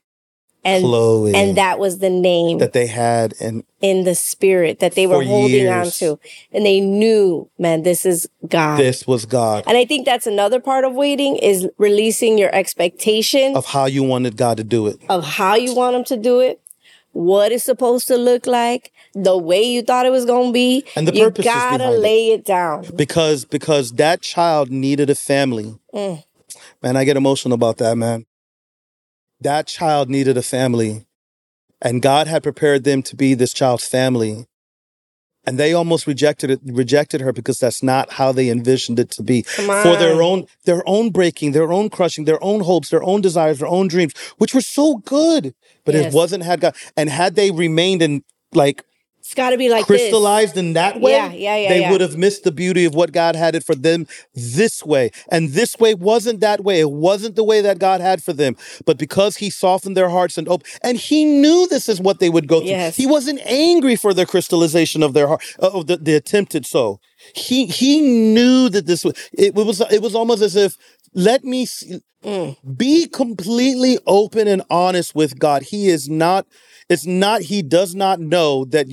[0.65, 1.33] And Chloe.
[1.35, 5.23] and that was the name that they had and in the spirit that they were
[5.23, 6.19] holding on to,
[6.51, 8.77] and they knew, man, this is God.
[8.77, 13.55] this was God and I think that's another part of waiting is releasing your expectation
[13.55, 14.99] of how you wanted God to do it.
[15.09, 16.61] of how you want him to do it,
[17.11, 20.85] what it's supposed to look like, the way you thought it was going to be.
[20.95, 21.45] And the purpose.
[21.45, 21.99] you gotta behind it.
[21.99, 22.85] lay it down.
[22.95, 25.75] Because because that child needed a family.
[25.93, 26.23] Mm.
[26.81, 28.25] Man, I get emotional about that, man.
[29.45, 31.05] That child needed a family.
[31.79, 34.47] And God had prepared them to be this child's family.
[35.45, 39.21] And they almost rejected it, rejected her because that's not how they envisioned it to
[39.21, 39.43] be.
[39.43, 43.59] For their own, their own breaking, their own crushing, their own hopes, their own desires,
[43.59, 45.53] their own dreams, which were so good.
[45.85, 46.11] But Yes.
[46.11, 46.75] it wasn't had God.
[46.97, 48.83] And had they remained in like
[49.25, 50.01] It's got to be like this.
[50.01, 51.91] crystallized in that way, Yeah, yeah, yeah, they yeah.
[51.91, 54.05] would have missed the beauty of what God had it for them
[54.35, 55.09] this way.
[55.31, 56.79] And this way wasn't that way.
[56.79, 58.55] It wasn't the way that God had for them.
[58.85, 62.29] But because He softened their hearts and opened, and He knew this is what they
[62.29, 62.69] would go through.
[62.69, 62.97] Yes.
[62.97, 66.99] He wasn't angry for the crystallization of their heart, uh, of the, the attempted so.
[67.33, 69.15] He He knew that this was.
[69.33, 69.81] It was.
[69.91, 70.77] It was almost as if
[71.15, 71.83] let me s-
[72.23, 72.57] Mm.
[72.75, 75.61] be completely open and honest with God.
[75.63, 76.47] He is not.
[76.89, 77.41] It's not.
[77.41, 78.87] He does not know that.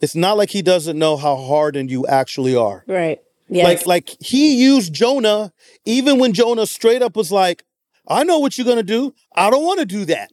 [0.00, 2.84] It's not like he doesn't know how hardened you actually are.
[2.86, 3.20] Right.
[3.48, 3.86] Yes.
[3.86, 5.52] Like, like he used Jonah
[5.84, 7.64] even when Jonah straight up was like,
[8.06, 9.14] "I know what you're gonna do.
[9.34, 10.30] I don't want to do that,"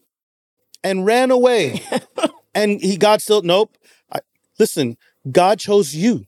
[0.84, 1.82] and ran away.
[2.56, 3.78] and he God still nope.
[4.12, 4.20] I,
[4.60, 4.97] listen,
[5.32, 6.26] God chose you.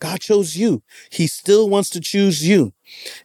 [0.00, 0.82] God chose you.
[1.10, 2.72] He still wants to choose you.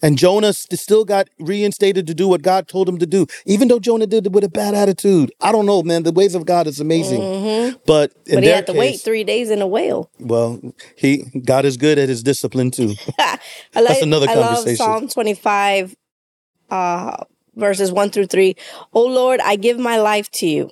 [0.02, 3.68] And Jonah st- still got reinstated to do what God told him to do, even
[3.68, 5.32] though Jonah did it with a bad attitude.
[5.42, 6.04] I don't know, man.
[6.04, 7.22] The ways of God is amazing.
[7.22, 7.80] Mhm.
[7.86, 10.10] But in But he had to wait three days in a whale.
[10.20, 10.60] Well,
[10.96, 12.96] he God is good at his discipline too.
[13.20, 13.40] I
[13.76, 14.78] like, That's another I love conversation.
[14.78, 15.96] Psalm 25,
[16.70, 17.24] uh,
[17.56, 18.56] verses 1 through 3.
[18.94, 20.70] Oh Lord, I give my life to you.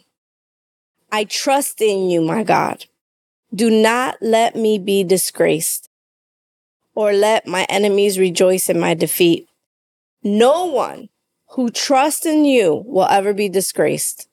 [1.12, 2.86] I trust in you, my God.
[3.54, 5.90] Do not let me be disgraced
[6.96, 9.48] or let my enemies rejoice in my defeat.
[10.24, 11.10] No one
[11.50, 14.28] who trusts in you will ever be disgraced.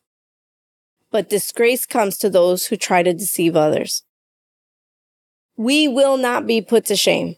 [1.10, 4.02] But disgrace comes to those who try to deceive others.
[5.56, 7.36] We will not be put to shame.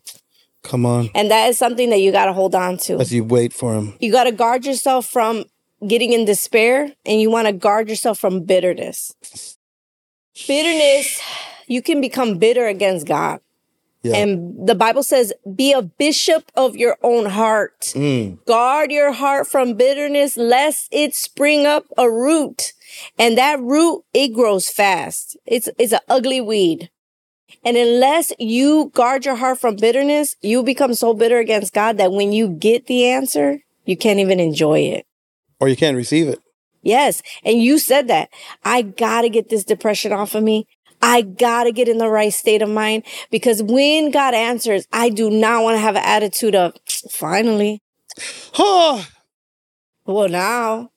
[0.63, 2.99] Come on, And that is something that you got to hold on to.
[2.99, 3.95] as you wait for him.
[4.01, 5.45] You got to guard yourself from
[5.87, 9.13] getting in despair and you want to guard yourself from bitterness.
[10.47, 11.21] Bitterness,
[11.67, 13.41] you can become bitter against God.
[14.05, 14.17] Yeah.
[14.17, 17.81] And the Bible says, be a bishop of your own heart.
[17.95, 18.45] Mm.
[18.45, 22.75] Guard your heart from bitterness, lest it spring up a root.
[23.19, 25.39] And that root, it grows fast.
[25.47, 26.91] It's, it's an ugly weed.
[27.65, 32.13] And unless you guard your heart from bitterness, you become so bitter against God that
[32.13, 35.07] when you get the answer, you can't even enjoy it.
[35.61, 36.41] Or you can't receive it.
[36.83, 37.23] Yes.
[37.43, 38.29] And you said that.
[38.65, 40.67] I gotta get this depression off of me.
[41.05, 45.29] I gotta get in the right state of mind because when God answers, I do
[45.29, 46.73] not want to have an attitude of,
[47.11, 47.83] finally,
[48.59, 49.07] Oh,
[50.07, 50.91] well, now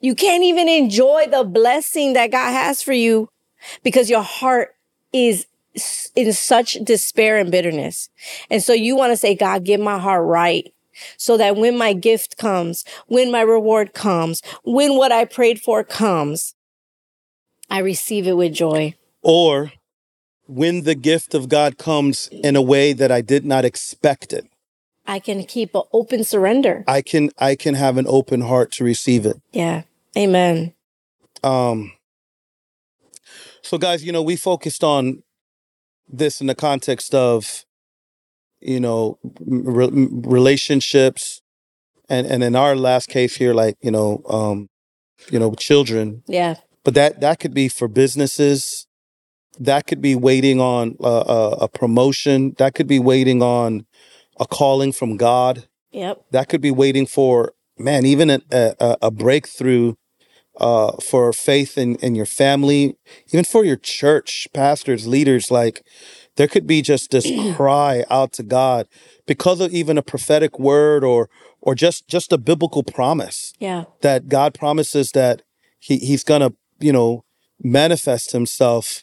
[0.00, 3.28] you can't even enjoy the blessing that God has for you
[3.84, 4.74] because your heart
[5.12, 5.46] is
[6.16, 8.08] in such despair and bitterness.
[8.50, 10.72] And so you want to say, God, get my heart right.
[11.16, 15.82] So that when my gift comes, when my reward comes, when what I prayed for
[15.82, 16.54] comes,
[17.68, 18.94] I receive it with joy.
[19.24, 19.72] Or
[20.46, 24.46] when the gift of God comes in a way that I did not expect it,
[25.06, 26.84] I can keep an open surrender.
[26.86, 29.40] I can I can have an open heart to receive it.
[29.52, 29.82] Yeah.
[30.16, 30.74] Amen.
[31.42, 31.92] Um,
[33.62, 35.22] so, guys, you know, we focused on
[36.08, 37.64] this in the context of,
[38.60, 41.42] you know, re- relationships,
[42.08, 44.68] and and in our last case here, like you know, um,
[45.30, 46.22] you know, children.
[46.26, 46.56] Yeah.
[46.84, 48.86] But that that could be for businesses.
[49.58, 52.54] That could be waiting on a, a, a promotion.
[52.58, 53.86] That could be waiting on
[54.38, 55.68] a calling from God.
[55.92, 56.24] Yep.
[56.32, 59.94] That could be waiting for man, even a, a, a breakthrough
[60.58, 62.96] uh, for faith in, in your family,
[63.32, 65.50] even for your church, pastors, leaders.
[65.50, 65.84] Like
[66.36, 68.86] there could be just this cry out to God
[69.26, 71.28] because of even a prophetic word or
[71.60, 73.84] or just just a biblical promise Yeah.
[74.02, 75.42] that God promises that
[75.78, 77.24] he, he's gonna, you know,
[77.62, 79.02] manifest himself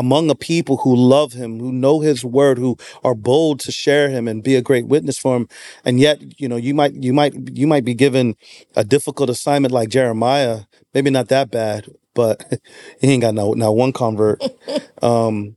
[0.00, 4.08] among a people who love him, who know his word, who are bold to share
[4.08, 5.46] him and be a great witness for him.
[5.84, 8.34] And yet, you know, you might you might you might be given
[8.74, 10.62] a difficult assignment like Jeremiah,
[10.94, 12.42] maybe not that bad, but
[13.00, 14.42] he ain't got no not one convert.
[15.02, 15.56] um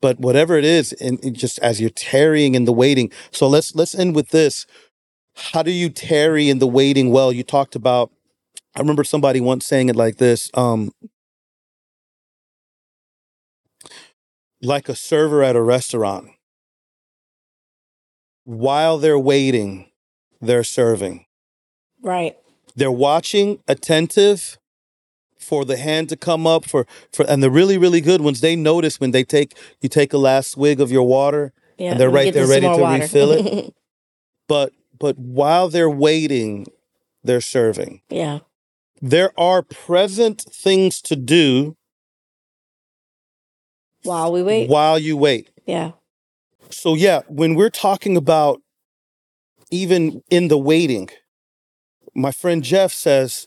[0.00, 3.12] but whatever it is, and just as you're tarrying in the waiting.
[3.30, 4.66] So let's let's end with this.
[5.52, 7.32] How do you tarry in the waiting well?
[7.32, 8.10] You talked about
[8.74, 10.90] I remember somebody once saying it like this um,
[14.62, 16.28] like a server at a restaurant.
[18.44, 19.90] While they're waiting,
[20.40, 21.26] they're serving.
[22.02, 22.36] Right.
[22.74, 24.58] They're watching, attentive
[25.38, 28.54] for the hand to come up for for and the really really good ones they
[28.54, 31.92] notice when they take you take a last swig of your water Yeah.
[31.92, 33.00] and they're right there ready to water.
[33.02, 33.74] refill it.
[34.48, 36.66] but but while they're waiting,
[37.24, 38.02] they're serving.
[38.10, 38.40] yeah.
[39.02, 41.74] There are present things to do
[44.02, 44.68] While we wait.
[44.68, 45.50] while you wait.
[45.66, 45.92] Yeah.
[46.70, 48.60] So yeah, when we're talking about
[49.70, 51.08] even in the waiting,
[52.14, 53.46] my friend Jeff says,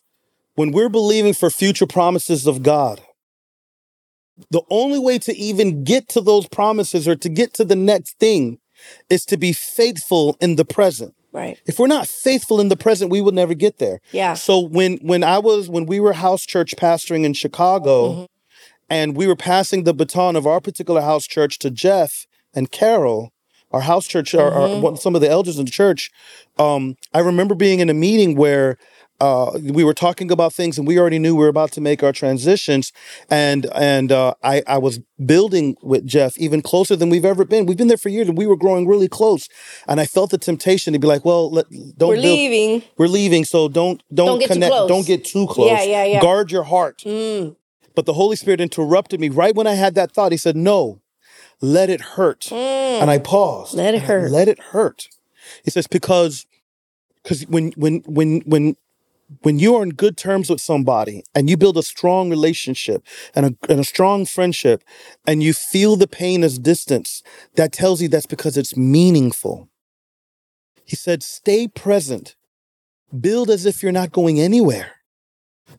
[0.56, 3.02] when we're believing for future promises of God,
[4.52, 8.20] the only way to even get to those promises or to get to the next
[8.20, 8.60] thing
[9.10, 11.16] is to be faithful in the present.
[11.32, 11.60] Right.
[11.66, 14.00] If we're not faithful in the present, we will never get there.
[14.12, 14.36] Yeah.
[14.36, 18.28] So when when I was when we were house church pastoring in Chicago, Mhm.
[18.98, 22.12] And we were passing the baton of our particular house church to Jeff
[22.56, 23.22] and Carol,
[23.72, 24.82] our house church, our, our Mhm.
[24.82, 26.02] one, some of the elders in the church.
[26.66, 28.78] Um, I remember being in a meeting where
[29.20, 32.04] uh, we were talking about things, and we already knew we were about to make
[32.04, 32.92] our transitions,
[33.30, 35.00] and and uh, I I was
[35.34, 37.66] building with Jeff even closer than we've ever been.
[37.66, 39.48] We've been there for years, and we were growing really close.
[39.88, 41.66] And I felt the temptation to be like, well, let,
[41.98, 42.84] don't We're build leaving.
[43.00, 44.74] we're leaving, so don't don't, Don't connect.
[44.94, 45.70] Don't get too close.
[45.72, 46.22] Yeah, yeah, yeah.
[46.28, 46.98] Guard your heart.
[47.06, 47.56] Mm.
[47.96, 50.32] But the Holy Spirit interrupted me right when I had that thought.
[50.32, 51.02] He said, "No,
[51.62, 53.02] let it hurt." Mm.
[53.02, 53.76] And I paused.
[53.76, 54.32] Let it hurt.
[54.32, 55.08] Let it hurt.
[55.64, 56.46] He says because
[57.22, 58.76] because when when when when
[59.42, 63.46] when you are in good terms with somebody and you build a strong relationship and
[63.46, 64.84] a, and a strong friendship
[65.26, 67.24] and you feel the pain as distance,
[67.56, 69.70] that tells you that's because it's meaningful.
[70.86, 72.36] He said, stay present,
[73.18, 74.98] build as if you're not going anywhere.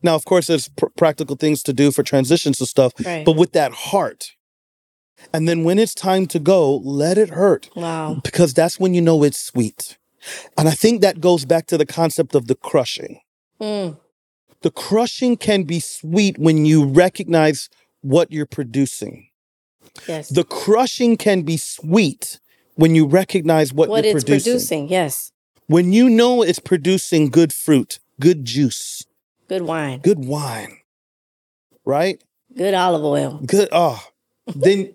[0.05, 3.25] Now, of course, there's pr- practical things to do for transitions and stuff, Right.
[3.25, 4.31] but with that heart.
[5.33, 8.21] And then when it's time to go, let it hurt Wow.
[8.23, 9.97] because that's when you know it's sweet.
[10.57, 13.19] And I think that goes back to the concept of the crushing.
[13.59, 13.97] Mm.
[14.61, 17.69] The crushing can be sweet when you recognize
[18.01, 19.27] what you're producing.
[20.07, 20.29] Yes.
[20.29, 22.39] The crushing can be sweet
[22.75, 24.53] when you recognize what, what you're it's producing.
[24.53, 24.89] producing.
[24.89, 25.31] Yes.
[25.67, 29.03] When you know it's producing good fruit, good juice,
[29.47, 29.99] Good wine.
[29.99, 30.77] good wine,
[31.85, 32.21] right?
[32.55, 33.39] Good olive oil.
[33.45, 34.01] Good oh,
[34.55, 34.93] then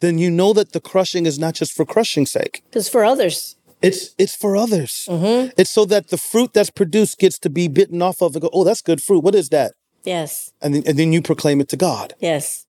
[0.00, 2.62] then you know that the crushing is not just for crushing's sake.
[2.66, 3.56] Because for others.
[3.82, 5.06] It's it's for others.
[5.08, 8.42] hmm It's so that the fruit that's produced gets to be bitten off of and
[8.42, 9.22] go, oh, that's good fruit.
[9.22, 9.72] What is that?
[10.04, 10.52] Yes.
[10.62, 12.14] And then, and then you proclaim it to God.
[12.18, 12.66] Yes.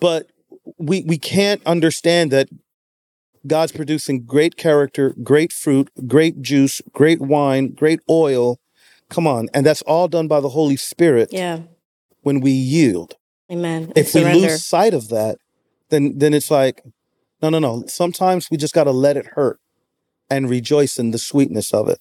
[0.00, 0.28] But
[0.78, 2.48] we we can't understand that
[3.46, 8.58] God's producing great character, great fruit, great juice, great wine, great oil.
[9.08, 11.60] Come on, and that's all done by the Holy Spirit Yeah.
[12.22, 13.14] when we yield.
[13.50, 13.92] Amen.
[13.94, 15.38] If we lose sight of that,
[15.90, 16.82] then then it's like,
[17.40, 17.84] no, no, no.
[17.86, 19.60] Sometimes we just got to let it hurt
[20.28, 22.00] and rejoice in the sweetness of it.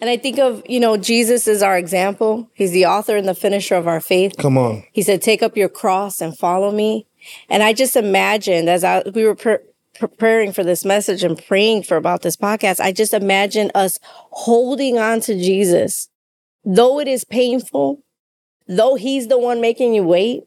[0.00, 2.48] And I think of, you know, Jesus is our example.
[2.54, 4.36] He's the author and the finisher of our faith.
[4.38, 4.84] Come on.
[4.92, 7.06] He said, "Take up your cross and follow me."
[7.48, 9.58] And I just imagined as I we were pre-
[10.00, 13.98] preparing for this message and praying for about this podcast, I just imagine us
[14.32, 16.08] holding on to Jesus,
[16.64, 18.02] though it is painful,
[18.66, 20.44] though He's the one making you wait.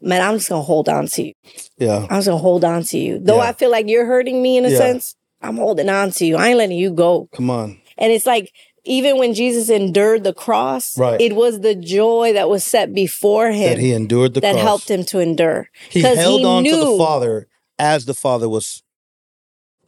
[0.00, 1.32] Man, I'm just gonna hold on to you.
[1.78, 2.06] Yeah.
[2.08, 3.48] I'm just gonna hold on to you, though Yeah.
[3.50, 4.78] I feel like you're hurting me in a Yeah.
[4.78, 5.14] sense.
[5.42, 6.36] I'm holding on to you.
[6.36, 7.28] I ain't letting you go.
[7.32, 7.78] Come on.
[7.98, 8.52] And it's like
[8.84, 11.20] even when Jesus endured the cross, Right.
[11.20, 14.62] it was the joy that was set before him That he endured the that cross.
[14.64, 15.68] helped him to endure.
[15.90, 17.46] He held he on to the knew- Father
[17.78, 18.82] as the Father was,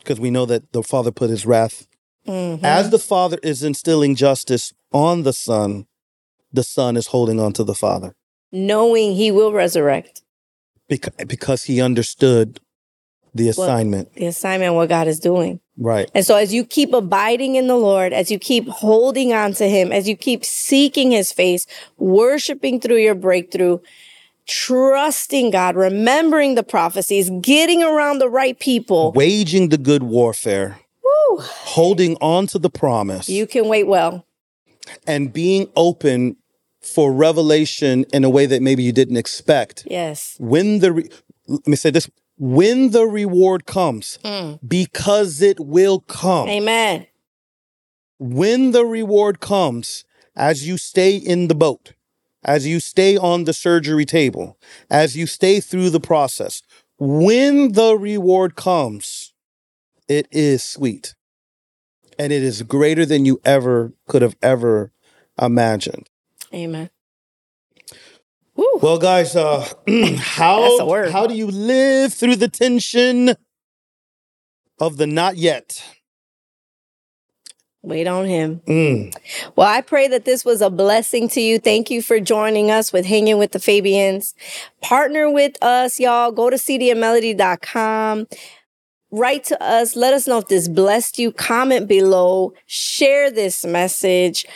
[0.04, 1.86] because we know that the Father put his wrath.
[2.28, 2.62] Mhm.
[2.62, 5.86] As the Father is instilling justice on the Son,
[6.52, 8.14] the Son is holding on to the Father
[8.54, 10.22] knowing he will resurrect
[10.88, 12.60] because, because he understood
[13.34, 14.14] the assignment.
[14.14, 15.58] the assignment, what God is doing.
[15.76, 16.08] Right.
[16.14, 19.68] And so, as you keep abiding in the Lord, as you keep holding on to
[19.68, 21.66] Him, as you keep seeking His face,
[21.98, 23.80] worshiping through your breakthrough,
[24.46, 31.38] trusting God, remembering the prophecies, getting around the right people, Waging the good warfare, woo,
[31.40, 34.26] holding on to the promise, you can wait well.
[35.06, 36.36] and being open
[36.82, 39.86] for revelation in a way that maybe you didn't expect.
[39.90, 40.36] Yes.
[40.38, 41.08] when the re-
[41.48, 44.58] let me say this when the reward comes Mm.
[44.66, 47.06] because it will come Amen.
[48.18, 50.04] when the reward comes
[50.36, 51.92] as you stay in the boat
[52.44, 54.58] as you stay on the surgery table
[54.90, 56.62] as you stay through the process
[56.98, 59.32] when the reward comes
[60.08, 61.14] it is sweet
[62.18, 64.92] and it is greater than you ever could have ever
[65.40, 66.08] imagined
[66.54, 66.90] Amen.
[68.54, 68.78] Woo.
[68.80, 69.68] Well, guys, uh,
[70.18, 73.34] how how do you live through the tension
[74.78, 75.82] of the not yet?
[77.84, 78.62] Wait on him.
[78.66, 79.14] Mm.
[79.56, 81.58] Well, I pray that this was a blessing to you.
[81.58, 84.32] Thank you for joining us with Hanging with the Fabiens.
[84.80, 86.32] Partner with us, y'all.
[86.32, 88.26] Go to cdmelody.com.
[89.10, 89.96] Write to us.
[89.96, 91.30] Let us know if this blessed you.
[91.30, 92.54] Comment below.
[92.64, 94.46] Share this message.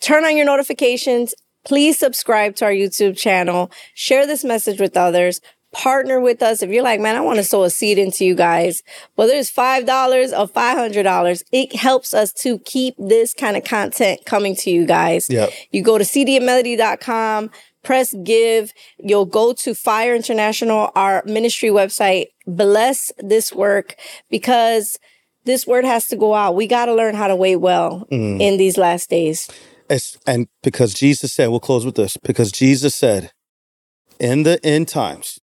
[0.00, 1.34] Turn on your notifications.
[1.64, 3.70] Please subscribe to our YouTube channel.
[3.94, 5.40] Share this message with others.
[5.72, 6.62] Partner with us.
[6.62, 8.82] If you're like, man, I want to sow a seed into you guys,
[9.16, 9.82] whether it's $5
[10.32, 15.28] or $500, it helps us to keep this kind of content coming to you guys.
[15.28, 15.50] Yep.
[15.70, 17.50] You go to cdmelody.com,
[17.82, 18.72] press give.
[18.98, 22.26] You'll go to Fire International, our ministry website.
[22.46, 23.94] Bless this work
[24.30, 24.98] because
[25.44, 26.54] this word has to go out.
[26.54, 28.40] We got to learn how to wait well Mm.
[28.40, 29.48] in these last days.
[29.90, 32.16] It's- and because Jesus said, we'll close with this.
[32.22, 33.32] Because Jesus said,
[34.18, 35.38] in the end times,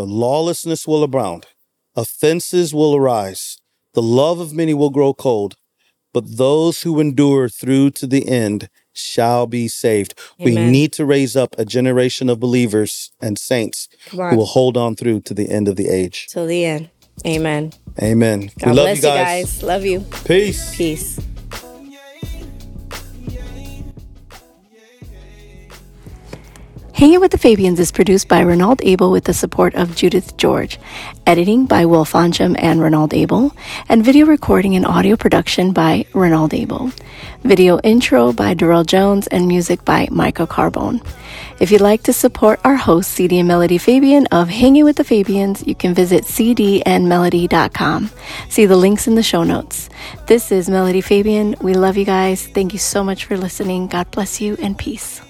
[0.00, 1.44] the lawlessness will abound,
[1.94, 3.58] offenses will arise,
[3.92, 5.56] the love of many will grow cold,
[6.14, 10.18] but those who endure through to the end shall be saved.
[10.38, 14.96] We need to raise up a generation of believers and saints who will hold on
[14.96, 16.28] through to the end of the age.
[16.28, 16.88] Till the end.
[17.26, 17.74] Amen.
[18.02, 18.50] Amen.
[18.58, 19.62] God we love bless you guys.
[19.62, 20.00] Love you.
[20.24, 20.74] Peace.
[20.74, 21.20] Peace.
[27.00, 30.78] Hanging with the Fabiens is produced by Renald Abel with the support of Judith George,
[31.26, 33.56] editing by Will Foncham and Renald Abel,
[33.88, 36.92] and video recording and audio production by Renald Abel.
[37.42, 41.02] Video intro by Darrell Jones and music by Michael Carbone.
[41.58, 45.02] If you'd like to support our host, CD and Melody Fabien of Hanging with the
[45.04, 48.10] Fabiens, you can visit cdandmelody.com.
[48.50, 49.88] See the links in the show notes.
[50.26, 51.54] This is Melody Fabien.
[51.62, 52.46] We love you guys.
[52.46, 53.86] Thank you so much for listening.
[53.86, 55.22] God bless you and peace.